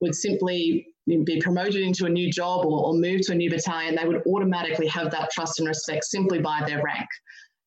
would 0.00 0.14
simply 0.14 0.86
be 1.06 1.40
promoted 1.40 1.82
into 1.82 2.06
a 2.06 2.08
new 2.08 2.30
job 2.30 2.64
or, 2.64 2.86
or 2.86 2.94
move 2.94 3.22
to 3.22 3.32
a 3.32 3.34
new 3.34 3.50
battalion, 3.50 3.94
they 3.94 4.06
would 4.06 4.22
automatically 4.26 4.86
have 4.88 5.10
that 5.12 5.30
trust 5.30 5.58
and 5.58 5.68
respect 5.68 6.04
simply 6.04 6.40
by 6.40 6.62
their 6.66 6.82
rank. 6.82 7.08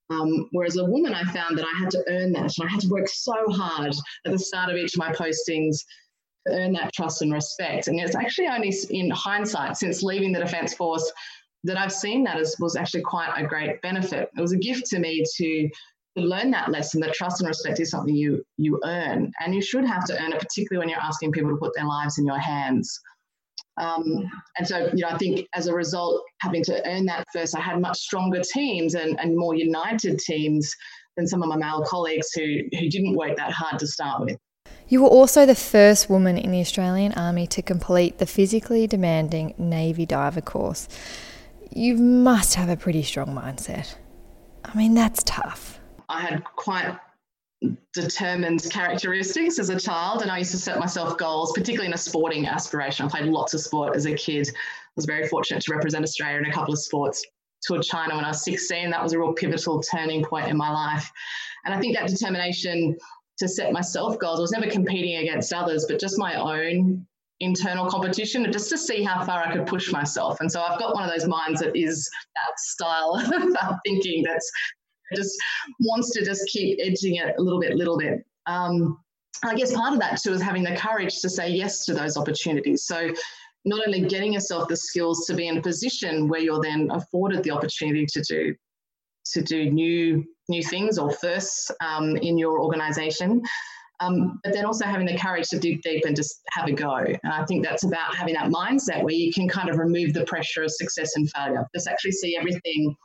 Um, 0.10 0.50
whereas 0.52 0.76
a 0.78 0.86
woman, 0.86 1.14
I 1.14 1.24
found 1.32 1.58
that 1.58 1.66
I 1.66 1.80
had 1.80 1.90
to 1.92 2.04
earn 2.10 2.34
that, 2.34 2.54
and 2.58 2.68
I 2.68 2.72
had 2.72 2.82
to 2.82 2.90
work 2.90 3.08
so 3.08 3.34
hard 3.50 3.94
at 4.26 4.32
the 4.32 4.40
start 4.40 4.70
of 4.72 4.76
each 4.76 4.96
of 4.96 5.00
my 5.00 5.12
postings 5.12 5.78
to 6.48 6.54
earn 6.54 6.74
that 6.74 6.92
trust 6.94 7.22
and 7.22 7.32
respect. 7.32 7.88
And 7.88 8.00
it's 8.00 8.16
actually 8.16 8.48
only 8.48 8.74
in 8.90 9.12
hindsight, 9.12 9.78
since 9.78 10.02
leaving 10.02 10.32
the 10.32 10.40
Defence 10.40 10.74
Force, 10.74 11.12
that 11.66 11.78
I've 11.78 11.92
seen 11.92 12.24
that 12.24 12.40
as 12.40 12.56
was 12.60 12.76
actually 12.76 13.02
quite 13.02 13.32
a 13.36 13.46
great 13.46 13.82
benefit. 13.82 14.30
It 14.38 14.42
was 14.42 14.54
a 14.54 14.58
gift 14.58 14.86
to 14.88 15.00
me 15.00 15.24
to 15.38 15.70
to 16.18 16.24
learn 16.24 16.50
that 16.52 16.72
lesson 16.72 17.00
that 17.02 17.14
trust 17.14 17.40
and 17.40 17.48
respect 17.48 17.80
is 17.80 17.92
something 17.92 18.16
you 18.16 18.44
you 18.58 18.80
earn, 18.84 19.32
and 19.40 19.54
you 19.54 19.62
should 19.62 19.86
have 19.86 20.06
to 20.06 20.22
earn 20.22 20.34
it, 20.34 20.40
particularly 20.40 20.80
when 20.80 20.90
you're 20.90 21.00
asking 21.00 21.32
people 21.32 21.52
to 21.52 21.58
put 21.58 21.74
their 21.76 21.86
lives 21.86 22.18
in 22.18 22.26
your 22.26 22.40
hands. 22.40 23.00
Um, 23.80 24.30
and 24.58 24.68
so, 24.68 24.90
you 24.94 25.04
know, 25.04 25.10
I 25.10 25.18
think 25.18 25.48
as 25.54 25.68
a 25.68 25.74
result, 25.74 26.22
having 26.42 26.64
to 26.66 26.86
earn 26.86 27.06
that 27.06 27.26
first, 27.32 27.56
I 27.56 27.62
had 27.62 27.80
much 27.80 27.98
stronger 27.98 28.42
teams 28.42 28.94
and, 28.94 29.18
and 29.20 29.38
more 29.38 29.56
united 29.56 30.20
teams 30.20 30.76
than 31.16 31.28
some 31.28 31.42
of 31.42 31.48
my 31.48 31.56
male 31.56 31.84
colleagues 31.88 32.28
who, 32.34 32.64
who 32.78 32.90
didn't 32.90 33.16
work 33.16 33.38
that 33.38 33.52
hard 33.52 33.80
to 33.80 33.88
start 33.88 34.26
with. 34.26 34.38
You 34.90 35.04
were 35.04 35.10
also 35.10 35.46
the 35.46 35.56
first 35.56 36.10
woman 36.10 36.38
in 36.38 36.52
the 36.52 36.60
Australian 36.60 37.14
Army 37.14 37.48
to 37.48 37.62
complete 37.62 38.18
the 38.18 38.26
physically 38.26 38.86
demanding 38.86 39.54
Navy 39.58 40.06
diver 40.06 40.42
course. 40.42 40.90
You 41.72 41.96
must 41.96 42.56
have 42.56 42.70
a 42.70 42.76
pretty 42.76 43.04
strong 43.04 43.28
mindset. 43.28 43.96
I 44.66 44.76
mean, 44.76 44.94
that's 44.94 45.24
tough. 45.24 45.80
I 46.10 46.22
had 46.22 46.44
quite 46.44 46.98
determined 47.94 48.66
characteristics 48.72 49.60
as 49.60 49.70
a 49.70 49.80
child 49.80 50.22
and 50.22 50.32
I 50.32 50.40
used 50.40 50.52
to 50.52 50.58
set 50.58 50.80
myself 50.80 51.18
goals, 51.18 51.52
particularly 51.52 51.88
in 51.88 51.94
a 51.94 51.98
sporting 51.98 52.48
aspiration. 52.48 53.06
I 53.06 53.10
played 53.10 53.26
lots 53.26 53.54
of 53.54 53.62
sport 53.62 53.96
as 53.96 54.06
a 54.06 54.14
kid. 54.14 54.48
I 54.50 54.54
was 54.96 55.06
very 55.06 55.28
fortunate 55.28 55.62
to 55.64 55.74
represent 55.74 56.04
Australia 56.04 56.38
in 56.40 56.46
a 56.46 56.54
couple 56.54 56.74
of 56.74 56.80
sports. 56.80 57.24
Toured 57.62 57.84
China 57.84 58.16
when 58.16 58.24
I 58.24 58.30
was 58.30 58.44
16. 58.44 58.90
That 58.90 59.04
was 59.04 59.14
a 59.14 59.20
real 59.20 59.34
pivotal 59.34 59.82
turning 59.82 60.24
point 60.24 60.48
in 60.48 60.56
my 60.56 60.72
life. 60.72 61.12
And 61.66 61.74
I 61.74 61.80
think 61.80 61.96
that 61.96 62.08
determination 62.08 62.98
to 63.38 63.48
set 63.48 63.74
myself 63.74 64.18
goals, 64.20 64.40
I 64.40 64.42
was 64.42 64.52
never 64.52 64.68
competing 64.68 65.18
against 65.18 65.52
others, 65.54 65.86
but 65.88 66.00
just 66.00 66.18
my 66.18 66.36
own 66.36 67.06
internal 67.40 67.90
competition 67.90 68.52
just 68.52 68.70
to 68.70 68.78
see 68.78 69.04
how 69.04 69.24
far 69.24 69.42
I 69.42 69.54
could 69.54 69.66
push 69.66 69.92
myself. 69.92 70.40
And 70.42 70.52
so 70.52 70.62
I've 70.62 70.80
got 70.80 70.94
one 70.94 71.04
of 71.04 71.12
those 71.12 71.28
minds 71.28 71.62
that 71.62 71.76
is 71.76 72.10
that 72.36 72.60
style 72.60 73.16
of 73.62 73.76
thinking 73.86 74.24
that's 74.24 74.50
just 75.16 75.36
wants 75.80 76.12
to 76.12 76.24
just 76.24 76.48
keep 76.50 76.80
edging 76.82 77.16
it 77.16 77.36
a 77.38 77.42
little 77.42 77.60
bit, 77.60 77.76
little 77.76 77.98
bit. 77.98 78.26
Um, 78.46 79.00
I 79.44 79.56
guess 79.56 79.74
part 79.74 79.94
of 79.94 80.00
that 80.00 80.22
too 80.22 80.34
is 80.34 80.42
having 80.42 80.64
the 80.64 80.76
courage 80.76 81.20
to 81.22 81.30
say 81.30 81.50
yes 81.50 81.86
to 81.86 81.94
those 81.94 82.18
opportunities. 82.18 82.84
So 82.84 83.10
not 83.66 83.86
only 83.86 84.02
getting 84.02 84.34
yourself 84.34 84.68
the 84.68 84.76
skills 84.76 85.26
to 85.28 85.34
be 85.34 85.48
in 85.48 85.58
a 85.58 85.62
position 85.62 86.28
where 86.28 86.42
you're 86.42 86.62
then 86.62 86.90
afforded 86.92 87.44
the 87.44 87.52
opportunity 87.52 88.06
to 88.06 88.22
do 88.22 88.56
to 89.34 89.42
do 89.42 89.70
new 89.70 90.26
new 90.48 90.64
things 90.64 90.98
or 90.98 91.12
firsts 91.12 91.70
um, 91.82 92.16
in 92.18 92.38
your 92.38 92.60
organization, 92.60 93.42
um, 94.00 94.40
but 94.44 94.54
then 94.54 94.66
also 94.66 94.86
having 94.86 95.06
the 95.06 95.18
courage 95.18 95.48
to 95.50 95.60
dig 95.60 95.82
deep 95.82 96.06
and 96.06 96.16
just 96.16 96.42
have 96.52 96.68
a 96.68 96.72
go. 96.72 96.96
And 96.96 97.34
I 97.34 97.46
think 97.46 97.66
that's 97.66 97.84
about 97.84 98.16
having 98.16 98.34
that 98.36 98.50
mindset 98.50 99.04
where 99.04 99.14
you 99.14 99.32
can 99.34 99.48
kind 99.48 99.70
of 99.70 99.78
remove 99.78 100.14
the 100.14 100.26
pressure 100.26 100.64
of 100.64 100.72
success 100.72 101.12
and 101.16 101.30
failure. 101.32 101.66
Just 101.76 101.88
actually 101.88 102.14
see 102.14 102.38
everything 102.38 102.96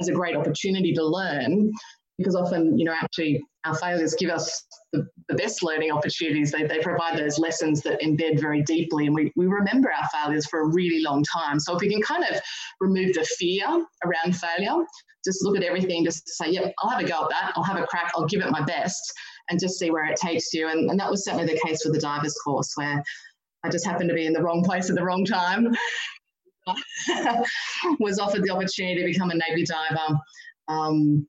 as 0.00 0.08
a 0.08 0.12
great 0.12 0.36
opportunity 0.36 0.92
to 0.94 1.04
learn 1.04 1.70
because 2.18 2.34
often, 2.34 2.78
you 2.78 2.84
know, 2.84 2.92
actually 2.92 3.42
our 3.64 3.74
failures 3.74 4.14
give 4.18 4.30
us 4.30 4.64
the, 4.92 5.06
the, 5.28 5.34
best 5.34 5.62
learning 5.62 5.90
opportunities. 5.90 6.52
They, 6.52 6.64
they 6.66 6.80
provide 6.80 7.18
those 7.18 7.38
lessons 7.38 7.80
that 7.82 8.00
embed 8.00 8.40
very 8.40 8.62
deeply, 8.62 9.06
and 9.06 9.14
we, 9.14 9.32
we 9.34 9.46
remember 9.46 9.90
our 9.90 10.08
failures 10.08 10.46
for 10.46 10.60
a 10.60 10.68
really 10.68 11.02
long 11.02 11.24
time. 11.32 11.58
So, 11.58 11.74
if 11.74 11.80
we 11.80 11.90
can 11.90 12.02
kind 12.02 12.24
of 12.24 12.40
remove 12.80 13.14
the 13.14 13.24
fear 13.38 13.66
around 13.66 14.36
failure, 14.36 14.84
just 15.24 15.42
look 15.42 15.56
at 15.56 15.62
everything, 15.62 16.04
just 16.04 16.28
say, 16.28 16.50
yep, 16.50 16.72
I'll 16.80 16.90
have 16.90 17.00
a 17.00 17.04
go 17.04 17.24
at 17.24 17.30
that, 17.30 17.52
I'll 17.56 17.62
have 17.62 17.78
a 17.78 17.86
crack, 17.86 18.12
I'll 18.14 18.26
give 18.26 18.42
it 18.42 18.50
my 18.50 18.62
best, 18.62 19.00
and 19.50 19.60
just 19.60 19.78
see 19.78 19.90
where 19.90 20.04
it 20.04 20.16
takes 20.16 20.52
you. 20.52 20.68
And, 20.68 20.90
and 20.90 20.98
that 21.00 21.10
was 21.10 21.24
certainly 21.24 21.46
the 21.46 21.60
case 21.64 21.84
with 21.84 21.94
the 21.94 22.00
divers 22.00 22.34
course, 22.44 22.72
where 22.76 23.02
I 23.64 23.68
just 23.68 23.86
happened 23.86 24.08
to 24.08 24.14
be 24.14 24.26
in 24.26 24.32
the 24.32 24.42
wrong 24.42 24.62
place 24.64 24.90
at 24.90 24.96
the 24.96 25.04
wrong 25.04 25.24
time. 25.24 25.74
was 27.98 28.18
offered 28.18 28.44
the 28.44 28.50
opportunity 28.50 29.00
to 29.00 29.06
become 29.06 29.30
a 29.30 29.34
Navy 29.34 29.64
diver. 29.64 30.18
Um, 30.68 31.26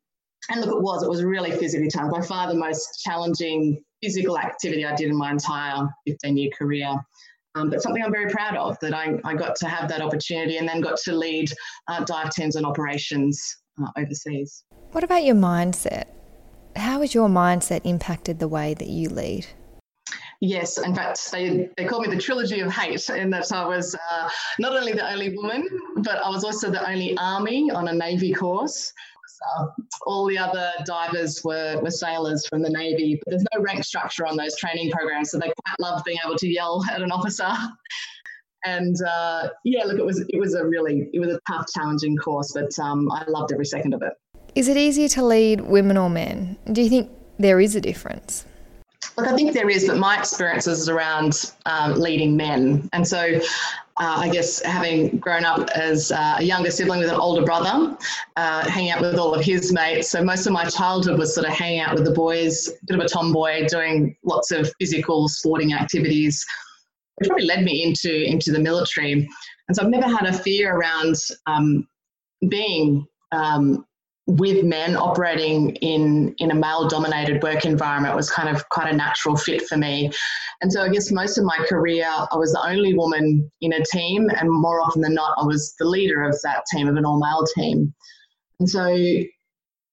and 0.49 0.61
look, 0.61 0.75
it 0.75 0.81
was, 0.81 1.03
it 1.03 1.09
was 1.09 1.23
really 1.23 1.51
physically 1.51 1.89
tough. 1.89 2.11
By 2.11 2.21
far 2.21 2.47
the 2.47 2.55
most 2.55 3.01
challenging 3.03 3.83
physical 4.03 4.37
activity 4.37 4.85
I 4.85 4.95
did 4.95 5.09
in 5.09 5.17
my 5.17 5.31
entire 5.31 5.87
15 6.07 6.37
year 6.37 6.49
career. 6.57 6.93
Um, 7.55 7.69
but 7.69 7.81
something 7.81 8.03
I'm 8.03 8.11
very 8.11 8.31
proud 8.31 8.57
of 8.57 8.79
that 8.81 8.93
I, 8.93 9.19
I 9.23 9.35
got 9.35 9.55
to 9.57 9.67
have 9.67 9.87
that 9.89 10.01
opportunity 10.01 10.57
and 10.57 10.67
then 10.67 10.81
got 10.81 10.97
to 11.05 11.15
lead 11.15 11.49
uh, 11.87 12.03
dive 12.03 12.31
teams 12.31 12.55
and 12.55 12.65
operations 12.65 13.57
uh, 13.81 13.89
overseas. 13.97 14.65
What 14.91 15.03
about 15.03 15.23
your 15.23 15.35
mindset? 15.35 16.05
How 16.75 17.01
has 17.01 17.13
your 17.13 17.29
mindset 17.29 17.81
impacted 17.83 18.39
the 18.39 18.47
way 18.47 18.73
that 18.73 18.87
you 18.87 19.09
lead? 19.09 19.45
Yes, 20.41 20.77
in 20.77 20.93
fact, 20.93 21.31
they, 21.31 21.69
they 21.77 21.85
called 21.85 22.05
me 22.05 22.13
the 22.13 22.21
trilogy 22.21 22.59
of 22.59 22.71
hate, 22.71 23.09
in 23.09 23.29
that 23.29 23.51
I 23.53 23.65
was 23.65 23.95
uh, 23.95 24.29
not 24.59 24.75
only 24.75 24.91
the 24.91 25.09
only 25.09 25.35
woman, 25.37 25.65
but 25.97 26.17
I 26.17 26.29
was 26.29 26.43
also 26.43 26.69
the 26.69 26.85
only 26.85 27.17
army 27.17 27.71
on 27.71 27.87
a 27.87 27.93
Navy 27.93 28.33
course. 28.33 28.91
So 29.25 29.71
all 30.05 30.27
the 30.27 30.37
other 30.37 30.69
divers 30.85 31.43
were, 31.45 31.79
were 31.81 31.91
sailors 31.91 32.45
from 32.47 32.61
the 32.61 32.69
Navy, 32.69 33.21
but 33.23 33.31
there's 33.31 33.45
no 33.55 33.61
rank 33.61 33.85
structure 33.85 34.25
on 34.25 34.35
those 34.35 34.57
training 34.57 34.91
programs, 34.91 35.31
so 35.31 35.37
they 35.37 35.45
quite 35.65 35.79
loved 35.79 36.03
being 36.03 36.17
able 36.25 36.35
to 36.35 36.47
yell 36.47 36.83
at 36.91 37.01
an 37.01 37.11
officer. 37.11 37.51
And 38.65 38.95
uh, 39.05 39.49
yeah, 39.65 39.83
look, 39.83 39.99
it 39.99 40.05
was 40.05 40.23
it 40.29 40.39
was 40.39 40.53
a 40.53 40.65
really 40.65 41.09
it 41.11 41.19
was 41.19 41.35
a 41.35 41.39
tough, 41.51 41.65
challenging 41.75 42.15
course, 42.15 42.53
but 42.53 42.71
um, 42.81 43.11
I 43.11 43.25
loved 43.27 43.51
every 43.51 43.65
second 43.65 43.93
of 43.93 44.01
it. 44.01 44.13
Is 44.55 44.67
it 44.67 44.77
easier 44.77 45.07
to 45.09 45.25
lead 45.25 45.61
women 45.61 45.97
or 45.97 46.09
men? 46.09 46.57
Do 46.71 46.81
you 46.81 46.89
think 46.89 47.09
there 47.39 47.59
is 47.59 47.75
a 47.75 47.81
difference? 47.81 48.45
Look, 49.17 49.27
I 49.27 49.35
think 49.35 49.53
there 49.53 49.69
is, 49.69 49.87
but 49.87 49.97
my 49.97 50.17
experiences 50.17 50.79
is 50.79 50.89
around 50.89 51.51
um, 51.65 51.99
leading 51.99 52.37
men. 52.37 52.89
And 52.93 53.07
so 53.07 53.39
uh, 53.97 54.17
I 54.19 54.29
guess 54.29 54.61
having 54.61 55.17
grown 55.17 55.43
up 55.43 55.69
as 55.71 56.11
uh, 56.11 56.35
a 56.37 56.43
younger 56.43 56.69
sibling 56.69 56.99
with 56.99 57.09
an 57.09 57.15
older 57.15 57.43
brother, 57.43 57.97
uh, 58.35 58.69
hanging 58.69 58.91
out 58.91 59.01
with 59.01 59.17
all 59.17 59.33
of 59.33 59.43
his 59.43 59.73
mates. 59.73 60.09
So 60.09 60.23
most 60.23 60.45
of 60.45 60.53
my 60.53 60.65
childhood 60.65 61.17
was 61.17 61.33
sort 61.33 61.47
of 61.47 61.53
hanging 61.53 61.79
out 61.79 61.95
with 61.95 62.05
the 62.05 62.13
boys, 62.13 62.67
a 62.67 62.85
bit 62.85 62.99
of 62.99 63.05
a 63.05 63.09
tomboy, 63.09 63.67
doing 63.67 64.15
lots 64.23 64.51
of 64.51 64.71
physical 64.79 65.27
sporting 65.27 65.73
activities, 65.73 66.45
which 67.15 67.27
probably 67.27 67.45
led 67.45 67.63
me 67.63 67.83
into, 67.83 68.23
into 68.23 68.51
the 68.51 68.59
military. 68.59 69.27
And 69.67 69.75
so 69.75 69.83
I've 69.83 69.89
never 69.89 70.07
had 70.07 70.27
a 70.27 70.33
fear 70.33 70.75
around 70.75 71.15
um, 71.47 71.87
being 72.49 73.05
um, 73.31 73.85
with 74.25 74.63
men 74.63 74.95
operating 74.95 75.75
in 75.77 76.33
in 76.37 76.51
a 76.51 76.55
male 76.55 76.87
dominated 76.87 77.43
work 77.43 77.65
environment 77.65 78.15
was 78.15 78.31
kind 78.31 78.47
of 78.47 78.67
quite 78.69 78.91
a 78.91 78.95
natural 78.95 79.35
fit 79.35 79.67
for 79.67 79.77
me. 79.77 80.09
And 80.61 80.71
so 80.71 80.81
i 80.81 80.89
guess 80.89 81.11
most 81.11 81.37
of 81.37 81.43
my 81.43 81.57
career 81.67 82.07
i 82.07 82.37
was 82.37 82.53
the 82.53 82.65
only 82.65 82.93
woman 82.93 83.51
in 83.61 83.73
a 83.73 83.83
team 83.85 84.29
and 84.29 84.49
more 84.49 84.81
often 84.81 85.01
than 85.01 85.13
not 85.13 85.37
i 85.37 85.45
was 85.45 85.75
the 85.77 85.85
leader 85.85 86.23
of 86.23 86.37
that 86.43 86.63
team 86.71 86.87
of 86.87 86.95
an 86.95 87.05
all 87.05 87.19
male 87.19 87.45
team. 87.55 87.93
And 88.59 88.69
so 88.69 88.85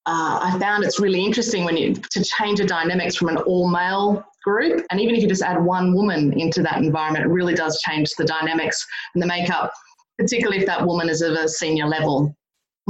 uh, 0.05 0.39
i 0.41 0.57
found 0.59 0.85
it's 0.85 0.99
really 0.99 1.23
interesting 1.25 1.65
when 1.65 1.75
you 1.75 1.93
to 1.93 2.23
change 2.23 2.59
the 2.59 2.65
dynamics 2.65 3.17
from 3.17 3.29
an 3.29 3.37
all 3.37 3.69
male 3.69 4.23
group 4.45 4.85
and 4.89 4.99
even 5.01 5.13
if 5.13 5.21
you 5.21 5.27
just 5.27 5.43
add 5.43 5.61
one 5.63 5.93
woman 5.93 6.33
into 6.39 6.63
that 6.63 6.77
environment 6.77 7.25
it 7.25 7.29
really 7.29 7.53
does 7.53 7.79
change 7.81 8.09
the 8.17 8.23
dynamics 8.23 8.83
and 9.13 9.21
the 9.21 9.27
makeup 9.27 9.71
particularly 10.17 10.57
if 10.57 10.65
that 10.65 10.83
woman 10.83 11.09
is 11.09 11.21
of 11.21 11.33
a 11.33 11.47
senior 11.47 11.85
level 11.85 12.35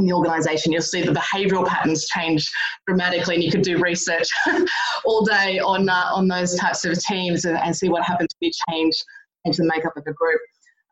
in 0.02 0.08
the 0.08 0.14
organization, 0.14 0.72
you'll 0.72 0.82
see 0.82 1.02
the 1.02 1.12
behavioral 1.12 1.66
patterns 1.66 2.08
change 2.08 2.50
dramatically, 2.88 3.36
and 3.36 3.44
you 3.44 3.52
could 3.52 3.62
do 3.62 3.78
research 3.78 4.28
all 5.06 5.24
day 5.24 5.60
on 5.60 5.88
uh, 5.90 6.10
on 6.14 6.28
those 6.28 6.56
types 6.56 6.84
of 6.86 6.98
teams 7.00 7.46
and, 7.46 7.58
and 7.58 7.76
see 7.76 7.90
what 7.90 8.04
happens 8.04 8.30
when 8.40 8.50
you 8.50 8.52
change 8.70 8.96
into 9.46 9.62
the 9.62 9.68
makeup 9.74 9.96
of 9.96 10.04
a 10.08 10.14
group. 10.14 10.42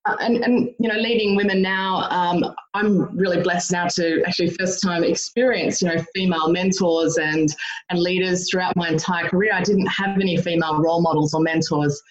Uh, 0.06 0.16
and, 0.22 0.38
and 0.38 0.70
you 0.80 0.88
know, 0.88 0.96
leading 0.96 1.36
women 1.36 1.62
now, 1.62 2.08
um, 2.10 2.44
I'm 2.74 3.16
really 3.18 3.42
blessed 3.42 3.72
now 3.72 3.88
to 3.88 4.24
actually 4.26 4.52
first 4.52 4.82
time 4.82 5.04
experience 5.04 5.82
you 5.82 5.90
know 5.90 6.02
female 6.16 6.50
mentors 6.50 7.18
and 7.18 7.50
and 7.90 8.00
leaders 8.00 8.50
throughout 8.50 8.76
my 8.76 8.90
entire 8.90 9.28
career. 9.28 9.52
I 9.54 9.62
didn't 9.62 9.88
have 9.88 10.20
any 10.20 10.38
female 10.38 10.80
role 10.80 11.02
models 11.02 11.34
or 11.34 11.42
mentors. 11.42 12.02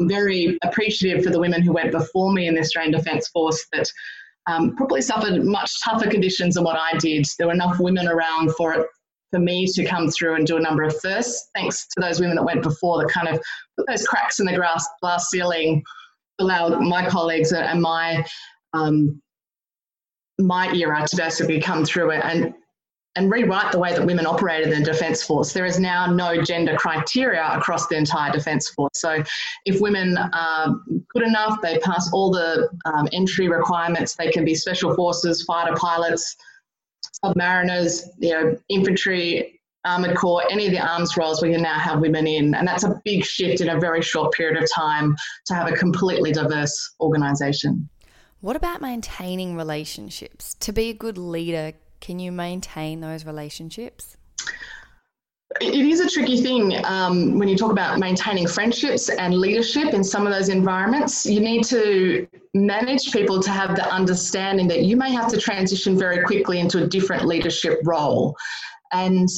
I'm 0.00 0.08
very 0.08 0.58
appreciative 0.62 1.22
for 1.24 1.30
the 1.30 1.38
women 1.38 1.62
who 1.62 1.72
went 1.72 1.92
before 1.92 2.32
me 2.32 2.48
in 2.48 2.54
the 2.54 2.60
Australian 2.60 2.92
Defence 2.92 3.28
Force 3.28 3.64
that 3.72 3.86
um, 4.46 4.76
probably 4.76 5.00
suffered 5.00 5.44
much 5.44 5.72
tougher 5.84 6.08
conditions 6.08 6.54
than 6.54 6.64
what 6.64 6.76
I 6.76 6.96
did. 6.98 7.24
There 7.38 7.46
were 7.46 7.54
enough 7.54 7.78
women 7.80 8.08
around 8.08 8.54
for 8.56 8.74
it 8.74 8.86
for 9.30 9.40
me 9.40 9.66
to 9.66 9.84
come 9.84 10.08
through 10.10 10.36
and 10.36 10.46
do 10.46 10.56
a 10.56 10.60
number 10.60 10.84
of 10.84 10.94
firsts, 11.00 11.50
thanks 11.56 11.88
to 11.88 12.00
those 12.00 12.20
women 12.20 12.36
that 12.36 12.44
went 12.44 12.62
before 12.62 13.02
that 13.02 13.12
kind 13.12 13.26
of 13.26 13.42
put 13.76 13.86
those 13.88 14.06
cracks 14.06 14.38
in 14.38 14.46
the 14.46 14.54
glass, 14.54 14.86
glass 15.00 15.28
ceiling, 15.28 15.82
allowed 16.38 16.80
my 16.80 17.08
colleagues 17.08 17.52
and 17.52 17.82
my 17.82 18.24
um, 18.74 19.20
my 20.38 20.72
era 20.72 21.06
to 21.06 21.16
basically 21.16 21.60
come 21.60 21.84
through 21.84 22.10
it 22.10 22.20
and 22.24 22.54
and 23.16 23.30
rewrite 23.30 23.70
the 23.70 23.78
way 23.78 23.92
that 23.92 24.04
women 24.04 24.26
operated 24.26 24.72
in 24.72 24.82
the 24.82 24.92
Defence 24.92 25.22
Force. 25.22 25.52
There 25.52 25.64
is 25.64 25.78
now 25.78 26.06
no 26.06 26.42
gender 26.42 26.76
criteria 26.76 27.46
across 27.52 27.86
the 27.86 27.96
entire 27.96 28.32
Defence 28.32 28.68
Force. 28.70 28.90
So 28.94 29.22
if 29.66 29.80
women 29.80 30.18
are 30.18 30.74
good 31.14 31.26
enough, 31.26 31.60
they 31.62 31.78
pass 31.78 32.12
all 32.12 32.30
the 32.30 32.68
um, 32.84 33.08
entry 33.12 33.48
requirements, 33.48 34.16
they 34.16 34.30
can 34.30 34.44
be 34.44 34.54
special 34.54 34.94
forces, 34.94 35.42
fighter 35.42 35.74
pilots, 35.76 36.36
submariners, 37.24 38.08
you 38.18 38.30
know, 38.30 38.56
infantry, 38.68 39.60
armoured 39.84 40.16
corps, 40.16 40.42
any 40.50 40.66
of 40.66 40.72
the 40.72 40.80
arms 40.80 41.16
roles 41.16 41.42
we 41.42 41.52
can 41.52 41.62
now 41.62 41.78
have 41.78 42.00
women 42.00 42.26
in. 42.26 42.54
And 42.54 42.66
that's 42.66 42.84
a 42.84 43.00
big 43.04 43.24
shift 43.24 43.60
in 43.60 43.68
a 43.68 43.78
very 43.78 44.02
short 44.02 44.32
period 44.32 44.62
of 44.62 44.68
time 44.74 45.14
to 45.46 45.54
have 45.54 45.70
a 45.70 45.72
completely 45.72 46.32
diverse 46.32 46.94
organisation. 47.00 47.88
What 48.40 48.56
about 48.56 48.80
maintaining 48.80 49.56
relationships? 49.56 50.54
To 50.60 50.72
be 50.72 50.90
a 50.90 50.94
good 50.94 51.16
leader, 51.16 51.72
can 52.00 52.18
you 52.18 52.32
maintain 52.32 53.00
those 53.00 53.24
relationships? 53.24 54.16
It 55.60 55.86
is 55.86 56.00
a 56.00 56.08
tricky 56.08 56.42
thing 56.42 56.84
um, 56.84 57.38
when 57.38 57.48
you 57.48 57.56
talk 57.56 57.70
about 57.70 57.98
maintaining 57.98 58.46
friendships 58.46 59.08
and 59.08 59.34
leadership 59.34 59.94
in 59.94 60.02
some 60.02 60.26
of 60.26 60.32
those 60.32 60.48
environments. 60.48 61.26
You 61.26 61.40
need 61.40 61.64
to 61.64 62.26
manage 62.54 63.12
people 63.12 63.40
to 63.40 63.50
have 63.50 63.76
the 63.76 63.88
understanding 63.92 64.66
that 64.68 64.82
you 64.82 64.96
may 64.96 65.12
have 65.12 65.28
to 65.28 65.38
transition 65.38 65.96
very 65.96 66.24
quickly 66.24 66.58
into 66.58 66.82
a 66.82 66.86
different 66.86 67.24
leadership 67.26 67.80
role. 67.84 68.36
And 68.92 69.28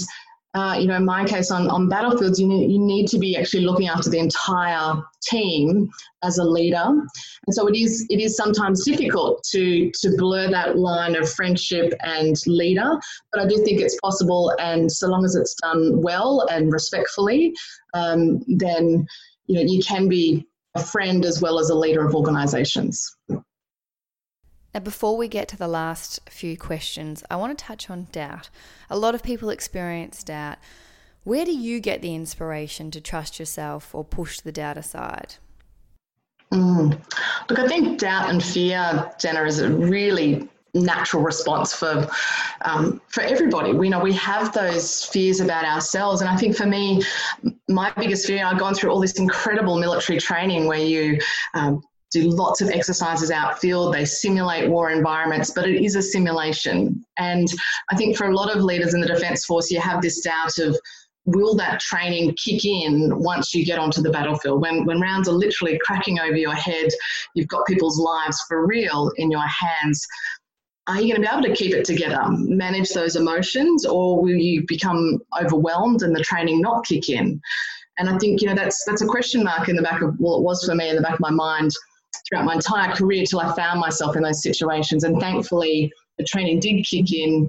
uh, 0.57 0.75
you 0.75 0.87
know, 0.87 0.97
in 0.97 1.05
my 1.05 1.23
case 1.23 1.51
on, 1.51 1.69
on 1.69 1.87
battlefields, 1.87 2.40
you 2.40 2.49
need, 2.49 2.71
you 2.73 2.79
need 2.79 3.07
to 3.09 3.19
be 3.19 3.37
actually 3.37 3.62
looking 3.62 3.88
after 3.88 4.09
the 4.09 4.19
entire 4.19 4.95
team 5.23 5.90
as 6.23 6.38
a 6.38 6.45
leader. 6.45 6.83
And 6.83 7.55
so 7.55 7.69
it 7.69 7.77
is 7.77 8.07
it 8.09 8.21
is 8.21 8.37
sometimes 8.37 8.83
difficult 8.83 9.45
to 9.53 9.90
to 10.01 10.16
blur 10.16 10.49
that 10.51 10.79
line 10.79 11.14
of 11.14 11.31
friendship 11.31 11.92
and 12.01 12.35
leader, 12.47 12.99
but 13.33 13.42
I 13.42 13.47
do 13.47 13.62
think 13.64 13.83
it's 13.83 13.99
possible. 14.03 14.51
And 14.59 14.90
so 14.90 15.09
long 15.09 15.27
as 15.27 15.35
it's 15.35 15.55
done 15.57 16.01
well 16.01 16.47
and 16.51 16.73
respectfully, 16.73 17.53
um, 17.92 18.40
then 18.47 19.07
you 19.49 19.57
know 19.57 19.62
you 19.71 19.83
can 19.83 20.09
be 20.09 20.47
a 20.75 20.83
friend 20.83 21.27
as 21.27 21.42
well 21.42 21.59
as 21.59 21.69
a 21.69 21.75
leader 21.75 22.07
of 22.07 22.14
organisations. 22.14 23.14
Now, 24.77 24.81
before 24.81 25.17
we 25.17 25.27
get 25.27 25.49
to 25.49 25.57
the 25.57 25.69
last 25.69 26.21
few 26.29 26.55
questions, 26.59 27.25
I 27.31 27.37
want 27.37 27.57
to 27.57 27.65
touch 27.65 27.89
on 27.89 28.09
doubt. 28.12 28.51
A 28.91 28.99
lot 28.99 29.15
of 29.15 29.23
people 29.23 29.49
experience 29.49 30.23
doubt. 30.23 30.59
Where 31.25 31.47
do 31.47 31.57
you 31.57 31.81
get 31.81 32.03
the 32.03 32.15
inspiration 32.15 32.91
to 32.91 33.01
trust 33.01 33.39
yourself 33.39 33.95
or 33.95 34.05
push 34.05 34.39
the 34.41 34.53
doubt 34.53 34.77
aside? 34.77 35.37
Mm. 36.53 37.01
Look, 37.49 37.59
I 37.59 37.67
think 37.67 37.99
doubt 37.99 38.29
and 38.29 38.45
fear, 38.45 39.11
Jenna, 39.19 39.45
is 39.45 39.61
a 39.61 39.71
really 39.71 40.47
natural 40.75 41.23
response 41.23 41.73
for 41.73 42.07
um, 42.61 43.01
for 43.09 43.23
everybody. 43.23 43.73
We 43.73 43.89
know 43.89 44.01
we 44.01 44.12
have 44.12 44.53
those 44.53 45.07
fears 45.07 45.41
about 45.41 45.65
ourselves, 45.65 46.21
and 46.21 46.29
I 46.29 46.37
think 46.37 46.55
for 46.55 46.67
me, 46.67 47.01
my 47.67 47.95
biggest 47.97 48.27
fear. 48.27 48.45
I've 48.45 48.59
gone 48.59 48.75
through 48.75 48.91
all 48.91 49.01
this 49.01 49.19
incredible 49.19 49.79
military 49.79 50.21
training 50.21 50.67
where 50.67 50.85
you 50.85 51.19
um, 51.55 51.83
do 52.12 52.31
lots 52.31 52.61
of 52.61 52.71
exercises 52.71 53.31
outfield. 53.31 53.95
They 53.95 54.05
simulate 54.05 54.71
war 54.71 54.90
environments, 54.90 55.51
but 55.51 55.69
it 55.69 55.85
is 55.85 55.97
a 55.97 56.03
simulation. 56.03 57.05
And 57.19 57.49
I 57.90 57.97
think 57.97 58.16
for 58.16 58.29
a 58.29 58.35
lot 58.35 58.55
of 58.55 58.62
leaders 58.62 58.95
in 58.95 59.01
the 59.01 59.07
Defence 59.07 59.45
Force, 59.45 59.71
you 59.71 59.81
have 59.81 60.03
this 60.03 60.21
doubt 60.21 60.59
of 60.59 60.79
will 61.27 61.57
that 61.57 61.81
training 61.81 62.35
kick 62.35 62.64
in 62.64 63.11
once 63.19 63.53
you 63.53 63.64
get 63.64 63.79
onto 63.79 64.01
the 64.01 64.11
battlefield? 64.11 64.61
When, 64.62 64.85
when 64.85 65.01
rounds 65.01 65.29
are 65.29 65.33
literally 65.33 65.79
cracking 65.83 66.21
over 66.21 66.37
your 66.37 66.55
head, 66.55 66.88
you've 67.35 67.49
got 67.49 67.66
people's 67.66 67.99
lives 67.99 68.40
for 68.49 68.66
real 68.66 69.11
in 69.16 69.31
your 69.31 69.47
hands. 69.47 70.07
Are 70.87 71.01
you 71.01 71.12
going 71.12 71.23
to 71.23 71.29
be 71.29 71.37
able 71.37 71.49
to 71.49 71.55
keep 71.55 71.75
it 71.75 71.85
together, 71.85 72.23
manage 72.29 72.90
those 72.90 73.16
emotions, 73.16 73.85
or 73.85 74.23
will 74.23 74.37
you 74.37 74.64
become 74.69 75.19
overwhelmed 75.42 76.03
and 76.03 76.14
the 76.14 76.23
training 76.23 76.61
not 76.61 76.87
kick 76.87 77.09
in? 77.09 77.40
And 77.99 78.09
I 78.09 78.16
think 78.19 78.40
you 78.40 78.47
know 78.47 78.55
that's 78.55 78.85
that's 78.85 79.03
a 79.03 79.07
question 79.07 79.42
mark 79.42 79.69
in 79.69 79.75
the 79.75 79.83
back 79.83 80.03
of 80.03 80.14
well, 80.21 80.37
it 80.37 80.42
was 80.42 80.64
for 80.64 80.75
me 80.75 80.90
in 80.90 80.97
the 80.97 81.03
back 81.03 81.14
of 81.14 81.21
my 81.21 81.31
mind 81.31 81.73
throughout 82.29 82.45
my 82.45 82.55
entire 82.55 82.93
career 82.95 83.25
till 83.25 83.41
I 83.41 83.55
found 83.55 83.81
myself 83.81 84.17
in 84.17 84.23
those 84.23 84.43
situations. 84.43 85.05
And 85.05 85.21
thankfully, 85.21 85.93
the 86.19 86.25
training 86.25 86.61
did 86.61 86.85
kick 86.85 87.12
in. 87.12 87.49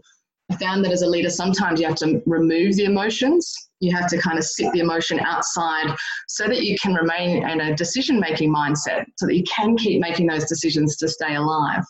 I 0.52 0.56
found 0.58 0.84
that 0.86 0.92
as 0.92 1.02
a 1.02 1.08
leader, 1.08 1.30
sometimes 1.30 1.80
you 1.80 1.88
have 1.88 1.98
to 1.98 2.22
remove 2.26 2.76
the 2.76 2.86
emotions 2.86 3.68
you 3.80 3.96
have 3.96 4.08
to 4.10 4.18
kind 4.18 4.38
of 4.38 4.44
sit 4.44 4.72
the 4.74 4.80
emotion 4.80 5.20
outside 5.20 5.96
so 6.28 6.48
that 6.48 6.63
you 6.63 6.76
can 6.82 6.94
remain 6.94 7.48
in 7.48 7.62
a 7.62 7.76
decision 7.76 8.20
making 8.20 8.54
mindset 8.54 9.06
so 9.18 9.26
that 9.28 9.36
you 9.36 9.44
can 9.44 9.78
keep 9.78 10.02
making 10.02 10.28
those 10.28 10.46
decisions 10.46 10.98
to 10.98 11.08
stay 11.08 11.36
alive 11.36 11.84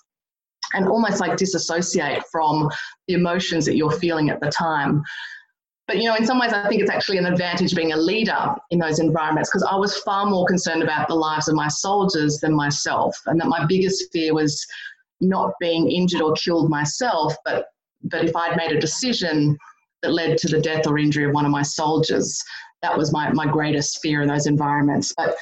and 0.74 0.88
almost 0.88 1.22
like 1.22 1.38
disassociate 1.38 2.24
from 2.32 2.70
the 3.08 3.14
emotions 3.14 3.66
that 3.66 3.78
you're 3.78 3.92
feeling 3.92 4.30
at 4.30 4.42
the 4.42 4.50
time. 4.50 5.02
But 5.88 5.98
you 5.98 6.04
know, 6.04 6.16
in 6.16 6.26
some 6.26 6.38
ways, 6.38 6.52
I 6.52 6.68
think 6.68 6.82
it's 6.82 6.92
actually 6.92 7.18
an 7.18 7.26
advantage 7.26 7.74
being 7.74 7.94
a 7.94 7.98
leader 7.98 8.54
in 8.72 8.80
those 8.80 9.00
environments 9.00 9.50
because 9.50 9.64
I 9.64 9.76
was 9.76 9.98
far 10.00 10.26
more 10.26 10.46
concerned 10.46 10.84
about 10.84 11.08
the 11.08 11.16
lives 11.16 11.48
of 11.48 11.56
my 11.56 11.70
soldiers 11.70 12.40
than 12.40 12.54
myself, 12.54 13.18
and 13.26 13.40
that 13.40 13.48
my 13.48 13.66
biggest 13.66 14.12
fear 14.12 14.34
was 14.34 14.66
not 15.22 15.54
being 15.60 15.90
injured 15.90 16.22
or 16.22 16.34
killed 16.34 16.70
myself, 16.70 17.36
but 17.46 17.68
but 18.04 18.26
if 18.26 18.36
I'd 18.36 18.58
made 18.58 18.72
a 18.72 18.80
decision 18.80 19.58
that 20.02 20.12
led 20.12 20.38
to 20.40 20.48
the 20.48 20.62
death 20.62 20.86
or 20.88 20.98
injury 20.98 21.26
of 21.26 21.34
one 21.34 21.46
of 21.46 21.52
my 21.52 21.64
soldiers, 21.64 22.42
that 22.82 22.98
was 22.98 23.14
my 23.14 23.32
my 23.32 23.46
greatest 23.46 24.02
fear 24.02 24.22
in 24.22 24.28
those 24.28 24.46
environments. 24.46 25.14
But 25.16 25.36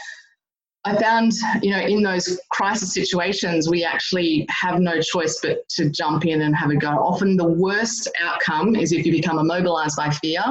I 0.85 0.95
found, 0.97 1.31
you 1.63 1.71
know, 1.71 1.79
in 1.79 2.03
those 2.03 2.39
crisis 2.51 2.93
situations, 2.93 3.67
we 3.67 3.83
actually 3.83 4.45
have 4.49 4.79
no 4.79 5.01
choice 5.01 5.39
but 5.41 5.67
to 5.69 5.89
jump 5.89 6.25
in 6.25 6.43
and 6.43 6.55
have 6.55 6.69
a 6.69 6.75
go. 6.75 6.89
Often 6.89 7.37
the 7.37 7.47
worst 7.47 8.07
outcome 8.21 8.75
is 8.75 8.91
if 8.91 9.03
you 9.03 9.11
become 9.11 9.39
immobilized 9.39 9.97
by 9.97 10.11
fear 10.11 10.43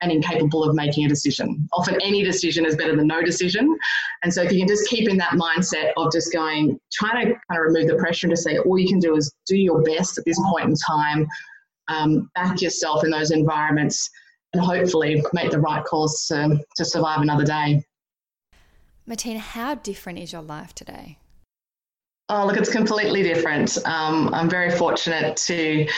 and 0.00 0.10
incapable 0.10 0.64
of 0.64 0.74
making 0.74 1.04
a 1.04 1.08
decision. 1.08 1.68
Often 1.72 1.98
any 2.02 2.22
decision 2.24 2.66
is 2.66 2.76
better 2.76 2.96
than 2.96 3.06
no 3.06 3.22
decision. 3.22 3.76
And 4.22 4.32
so 4.32 4.42
if 4.42 4.52
you 4.52 4.58
can 4.58 4.68
just 4.68 4.88
keep 4.88 5.08
in 5.08 5.16
that 5.18 5.32
mindset 5.32 5.92
of 5.96 6.12
just 6.12 6.32
going, 6.32 6.78
trying 6.92 7.26
to 7.26 7.32
kind 7.32 7.60
of 7.60 7.72
remove 7.72 7.88
the 7.88 7.96
pressure 7.96 8.26
and 8.26 8.36
to 8.36 8.40
say 8.40 8.58
all 8.58 8.78
you 8.78 8.88
can 8.88 8.98
do 8.98 9.16
is 9.16 9.32
do 9.46 9.56
your 9.56 9.82
best 9.82 10.18
at 10.18 10.24
this 10.24 10.40
point 10.50 10.66
in 10.66 10.74
time, 10.74 11.26
um, 11.88 12.30
back 12.34 12.60
yourself 12.62 13.04
in 13.04 13.10
those 13.10 13.30
environments, 13.30 14.08
and 14.52 14.62
hopefully 14.62 15.22
make 15.32 15.50
the 15.50 15.60
right 15.60 15.84
calls 15.84 16.26
to, 16.26 16.58
to 16.76 16.84
survive 16.84 17.20
another 17.20 17.44
day. 17.44 17.84
Matina, 19.08 19.38
how 19.38 19.74
different 19.74 20.18
is 20.18 20.32
your 20.32 20.42
life 20.42 20.74
today? 20.74 21.18
Oh, 22.28 22.46
look, 22.46 22.58
it's 22.58 22.70
completely 22.70 23.22
different. 23.22 23.78
Um, 23.86 24.32
I'm 24.34 24.50
very 24.50 24.70
fortunate 24.70 25.36
to, 25.38 25.88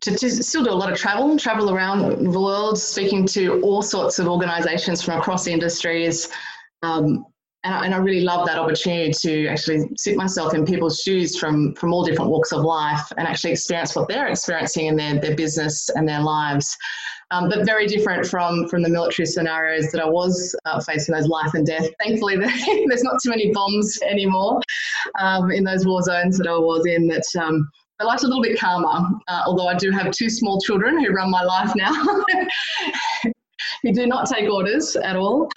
to, 0.00 0.10
to 0.16 0.30
still 0.42 0.64
do 0.64 0.70
a 0.70 0.72
lot 0.72 0.90
of 0.90 0.98
travel, 0.98 1.38
travel 1.38 1.70
around 1.70 2.24
the 2.24 2.40
world, 2.40 2.76
speaking 2.76 3.24
to 3.28 3.60
all 3.60 3.82
sorts 3.82 4.18
of 4.18 4.26
organisations 4.26 5.00
from 5.00 5.20
across 5.20 5.46
industries. 5.46 6.28
Um, 6.82 7.24
and 7.62 7.74
I, 7.74 7.84
and 7.84 7.94
I, 7.94 7.98
really 7.98 8.22
love 8.22 8.46
that 8.46 8.58
opportunity 8.58 9.12
to 9.12 9.46
actually 9.46 9.90
sit 9.96 10.16
myself 10.16 10.54
in 10.54 10.64
people's 10.64 11.00
shoes 11.00 11.38
from, 11.38 11.74
from 11.74 11.92
all 11.92 12.02
different 12.02 12.30
walks 12.30 12.52
of 12.52 12.64
life 12.64 13.12
and 13.16 13.28
actually 13.28 13.52
experience 13.52 13.94
what 13.94 14.08
they're 14.08 14.28
experiencing 14.28 14.86
in 14.86 14.96
their, 14.96 15.20
their 15.20 15.36
business 15.36 15.88
and 15.90 16.08
their 16.08 16.22
lives 16.22 16.76
um, 17.30 17.48
but 17.48 17.64
very 17.64 17.86
different 17.86 18.26
from 18.26 18.68
from 18.68 18.82
the 18.82 18.88
military 18.88 19.26
scenarios 19.26 19.90
that 19.92 20.00
I 20.00 20.08
was 20.08 20.54
uh, 20.64 20.80
facing, 20.80 21.14
those 21.14 21.28
life 21.28 21.54
and 21.54 21.66
death. 21.66 21.86
Thankfully, 22.02 22.36
there's 22.88 23.04
not 23.04 23.20
too 23.22 23.30
many 23.30 23.52
bombs 23.52 24.00
anymore 24.02 24.60
um, 25.20 25.50
in 25.50 25.64
those 25.64 25.86
war 25.86 26.02
zones 26.02 26.38
that 26.38 26.46
I 26.46 26.56
was 26.56 26.86
in. 26.86 27.06
That 27.06 27.24
um, 27.40 27.68
my 28.00 28.06
life's 28.06 28.24
a 28.24 28.26
little 28.26 28.42
bit 28.42 28.58
calmer, 28.58 29.08
uh, 29.28 29.42
although 29.46 29.68
I 29.68 29.74
do 29.74 29.90
have 29.90 30.10
two 30.10 30.30
small 30.30 30.60
children 30.60 31.04
who 31.04 31.12
run 31.12 31.30
my 31.30 31.42
life 31.42 31.72
now. 31.76 31.92
who 33.82 33.92
do 33.92 34.06
not 34.06 34.28
take 34.28 34.50
orders 34.50 34.96
at 34.96 35.16
all, 35.16 35.48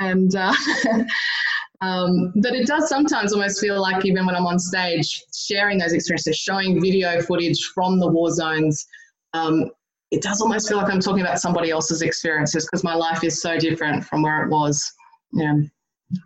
and 0.00 0.34
uh, 0.34 0.52
um, 1.80 2.32
but 2.36 2.54
it 2.54 2.66
does 2.66 2.88
sometimes 2.88 3.32
almost 3.32 3.60
feel 3.60 3.80
like 3.80 4.04
even 4.04 4.26
when 4.26 4.34
I'm 4.34 4.46
on 4.46 4.58
stage, 4.58 5.22
sharing 5.34 5.78
those 5.78 5.92
experiences, 5.92 6.36
showing 6.36 6.80
video 6.80 7.20
footage 7.22 7.62
from 7.74 7.98
the 7.98 8.08
war 8.08 8.30
zones, 8.30 8.86
um, 9.34 9.70
it 10.12 10.20
does 10.20 10.42
almost 10.42 10.68
feel 10.68 10.76
like 10.76 10.92
I'm 10.92 11.00
talking 11.00 11.22
about 11.22 11.40
somebody 11.40 11.70
else's 11.70 12.02
experiences 12.02 12.66
because 12.66 12.84
my 12.84 12.94
life 12.94 13.24
is 13.24 13.40
so 13.40 13.58
different 13.58 14.04
from 14.04 14.22
where 14.22 14.44
it 14.44 14.50
was, 14.50 14.92
you 15.32 15.42
know, 15.42 15.68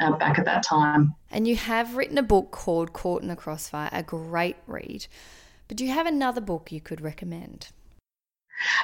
uh, 0.00 0.16
back 0.16 0.40
at 0.40 0.44
that 0.44 0.64
time. 0.64 1.14
And 1.30 1.46
you 1.46 1.54
have 1.54 1.94
written 1.94 2.18
a 2.18 2.22
book 2.22 2.50
called 2.50 2.92
Caught 2.92 3.22
in 3.22 3.28
the 3.28 3.36
Crossfire, 3.36 3.88
a 3.92 4.02
great 4.02 4.56
read. 4.66 5.06
But 5.68 5.76
do 5.76 5.84
you 5.84 5.92
have 5.92 6.06
another 6.06 6.40
book 6.40 6.72
you 6.72 6.80
could 6.80 7.00
recommend? 7.00 7.68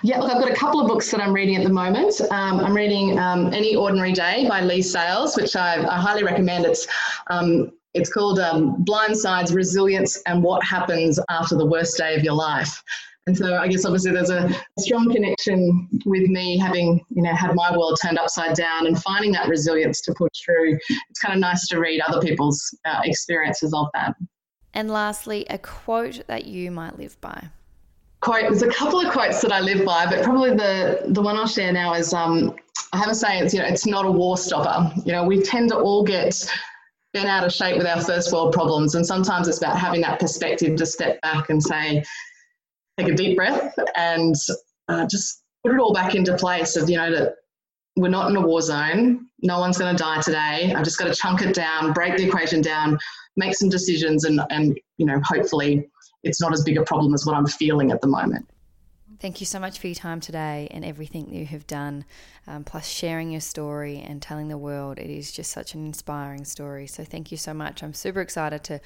Yeah, 0.05 0.21
look, 0.21 0.31
I've 0.31 0.41
got 0.41 0.53
a 0.53 0.55
couple 0.55 0.81
of 0.81 0.87
books 0.87 1.11
that 1.11 1.21
I'm 1.21 1.33
reading 1.33 1.57
at 1.57 1.65
the 1.65 1.73
moment. 1.73 2.21
Um, 2.31 2.61
I'm 2.61 2.75
reading 2.75 3.19
um, 3.19 3.53
Any 3.53 3.75
Ordinary 3.75 4.13
Day 4.13 4.47
by 4.49 4.61
Leigh 4.61 4.83
Sales, 4.83 5.37
which 5.37 5.57
I, 5.57 5.85
I 5.85 6.01
highly 6.01 6.23
recommend. 6.23 6.65
It's 6.65 6.87
um, 7.29 7.73
it's 7.95 8.13
called 8.13 8.39
um, 8.39 8.85
Blindsides 8.85 9.55
Resilience 9.55 10.23
and 10.27 10.43
What 10.43 10.65
Happens 10.65 11.19
After 11.29 11.57
the 11.57 11.67
Worst 11.67 11.99
Day 11.99 12.15
of 12.15 12.23
Your 12.23 12.35
Life. 12.35 12.83
And 13.27 13.37
so 13.37 13.55
I 13.55 13.69
guess 13.69 13.85
obviously 13.85 14.11
there's 14.11 14.31
a 14.31 14.51
strong 14.81 15.13
connection 15.13 15.89
with 16.07 16.29
me 16.29 16.59
having, 16.59 17.05
you 17.11 17.23
know, 17.23 17.33
had 17.33 17.55
my 17.55 17.77
world 17.77 17.97
turned 18.03 18.19
upside 18.19 18.57
down 18.57 18.89
and 18.89 19.01
finding 19.01 19.31
that 19.33 19.49
resilience 19.49 20.01
to 20.03 20.15
push 20.15 20.33
through. 20.45 20.77
It's 21.09 21.21
kind 21.21 21.35
of 21.35 21.41
nice 21.41 21.69
to 21.69 21.79
read 21.79 22.01
other 22.01 22.21
people's 22.21 22.77
uh, 22.85 23.01
experiences 23.05 23.73
of 23.75 23.87
that. 23.95 24.17
And 24.75 24.91
lastly, 24.91 25.47
a 25.51 25.59
quote 25.59 26.27
that 26.27 26.47
you 26.47 26.71
might 26.73 26.99
live 26.99 27.21
by. 27.21 27.49
Quote, 28.23 28.43
there's 28.43 28.63
a 28.63 28.71
couple 28.71 29.01
of 29.01 29.13
quotes 29.13 29.41
that 29.43 29.53
I 29.53 29.61
live 29.61 29.85
by, 29.85 30.07
but 30.07 30.25
probably 30.25 30.51
the, 30.51 31.03
the 31.09 31.21
one 31.21 31.37
I'll 31.37 31.47
share 31.47 31.73
now 31.73 31.95
is 31.95 32.13
um, 32.13 32.57
I 32.93 32.99
have 32.99 33.09
a 33.09 33.15
saying, 33.15 33.45
it's, 33.45 33.55
you 33.55 33.61
know, 33.61 33.67
it's 33.67 33.87
not 33.87 34.05
a 34.05 34.11
war 34.11 34.37
stopper. 34.37 34.93
You 35.05 35.13
know, 35.13 35.25
we 35.25 35.43
tend 35.43 35.71
to 35.71 35.77
all 35.77 36.03
get 36.03 36.35
bent 37.13 37.29
out 37.29 37.45
of 37.45 37.53
shape 37.53 37.77
with 37.77 37.87
our 37.87 38.01
first 38.01 38.33
world 38.33 38.53
problems. 38.53 38.95
And 38.95 39.07
sometimes 39.07 39.47
it's 39.47 39.59
about 39.59 39.79
having 39.79 40.01
that 40.01 40.19
perspective 40.19 40.77
to 40.77 40.87
step 40.87 41.21
back 41.21 41.51
and 41.51 41.63
say, 41.63 42.03
take 42.99 43.09
a 43.09 43.15
deep 43.15 43.37
breath 43.37 43.75
and 43.97 44.35
uh, 44.89 45.07
just 45.07 45.43
put 45.63 45.73
it 45.73 45.81
all 45.81 45.93
back 45.93 46.15
into 46.15 46.37
place 46.37 46.77
of, 46.77 46.91
you 46.91 46.97
know, 46.97 47.11
that 47.11 47.37
we're 47.97 48.09
not 48.09 48.31
in 48.31 48.37
a 48.37 48.41
war 48.41 48.61
zone. 48.63 49.27
No 49.43 49.61
one's 49.61 49.79
going 49.79 49.95
to 49.95 50.03
die 50.03 50.21
today. 50.21 50.73
I've 50.75 50.85
just 50.85 50.99
got 50.99 51.09
to 51.09 51.15
chunk 51.15 51.43
it 51.43 51.55
down, 51.55 51.93
break 51.93 52.17
the 52.17 52.27
equation 52.27 52.63
down, 52.63 52.99
make 53.37 53.55
some 53.55 53.69
decisions, 53.69 54.25
and, 54.25 54.41
and, 54.51 54.79
you 54.99 55.07
know, 55.07 55.21
hopefully 55.25 55.89
it's 56.23 56.41
not 56.41 56.53
as 56.53 56.63
big 56.63 56.79
a 56.79 56.85
problem 56.85 57.13
as 57.15 57.27
what 57.27 57.37
I'm 57.37 57.47
feeling 57.47 57.91
at 57.91 58.01
the 58.01 58.07
moment. 58.07 58.49
Thank 59.21 59.41
you 59.41 59.47
so 59.47 59.61
much 59.61 59.79
for 59.79 59.87
your 59.87 59.95
time 59.95 60.21
today 60.21 60.69
and 60.73 60.85
everything 60.85 61.27
that 61.27 61.35
you 61.35 61.47
have 61.47 61.67
done, 61.67 62.05
um, 62.49 62.65
plus 62.65 62.89
sharing 62.89 63.31
your 63.31 63.41
story 63.41 63.99
and 64.05 64.21
telling 64.21 64.49
the 64.49 64.59
world. 64.59 64.99
It 64.99 65.11
is 65.11 65.31
just 65.31 65.53
such 65.53 65.75
an 65.75 65.87
inspiring 65.87 66.45
story. 66.45 66.89
So, 66.89 67.05
thank 67.05 67.31
you 67.31 67.37
so 67.37 67.55
much. 67.55 67.85
I'm 67.85 67.95
super 67.95 68.21
excited 68.21 68.65
to 68.65 68.81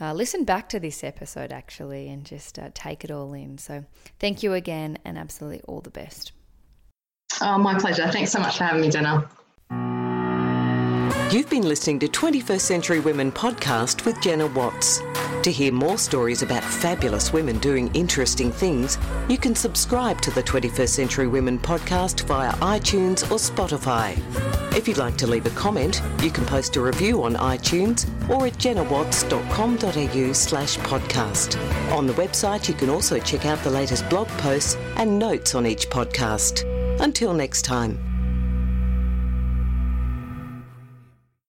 uh, 0.00 0.12
listen 0.12 0.44
back 0.44 0.68
to 0.70 0.80
this 0.80 1.04
episode 1.04 1.52
actually 1.52 2.08
and 2.08 2.24
just 2.24 2.58
uh, 2.58 2.70
take 2.74 3.04
it 3.04 3.10
all 3.10 3.32
in. 3.34 3.58
So, 3.58 3.84
thank 4.18 4.42
you 4.42 4.54
again 4.54 4.98
and 5.04 5.18
absolutely 5.18 5.60
all 5.62 5.80
the 5.80 5.90
best. 5.90 6.32
Oh, 7.40 7.58
my 7.58 7.78
pleasure. 7.78 8.10
Thanks 8.10 8.30
so 8.30 8.40
much 8.40 8.58
for 8.58 8.64
having 8.64 8.82
me, 8.82 8.90
Jenna. 8.90 9.28
You've 11.32 11.48
been 11.48 11.66
listening 11.66 11.98
to 12.00 12.08
21st 12.08 12.60
Century 12.60 13.00
Women 13.00 13.32
podcast 13.32 14.04
with 14.04 14.20
Jenna 14.20 14.48
Watts. 14.48 15.00
To 15.42 15.50
hear 15.50 15.72
more 15.72 15.96
stories 15.96 16.42
about 16.42 16.62
fabulous 16.62 17.32
women 17.32 17.56
doing 17.60 17.90
interesting 17.94 18.52
things, 18.52 18.98
you 19.30 19.38
can 19.38 19.54
subscribe 19.54 20.20
to 20.20 20.30
the 20.30 20.42
21st 20.42 20.88
Century 20.90 21.26
Women 21.26 21.58
podcast 21.58 22.26
via 22.26 22.52
iTunes 22.56 23.22
or 23.30 23.38
Spotify. 23.38 24.14
If 24.76 24.86
you'd 24.86 24.98
like 24.98 25.16
to 25.16 25.26
leave 25.26 25.46
a 25.46 25.50
comment, 25.50 26.02
you 26.20 26.30
can 26.30 26.44
post 26.44 26.76
a 26.76 26.82
review 26.82 27.22
on 27.22 27.36
iTunes 27.36 28.06
or 28.28 28.46
at 28.46 28.58
jennawatts.com.au 28.58 30.32
slash 30.34 30.76
podcast. 30.80 31.92
On 31.96 32.06
the 32.06 32.12
website, 32.12 32.68
you 32.68 32.74
can 32.74 32.90
also 32.90 33.18
check 33.18 33.46
out 33.46 33.58
the 33.64 33.70
latest 33.70 34.06
blog 34.10 34.28
posts 34.36 34.76
and 34.98 35.18
notes 35.18 35.54
on 35.54 35.66
each 35.66 35.88
podcast. 35.88 36.68
Until 37.00 37.32
next 37.32 37.62
time. 37.62 38.11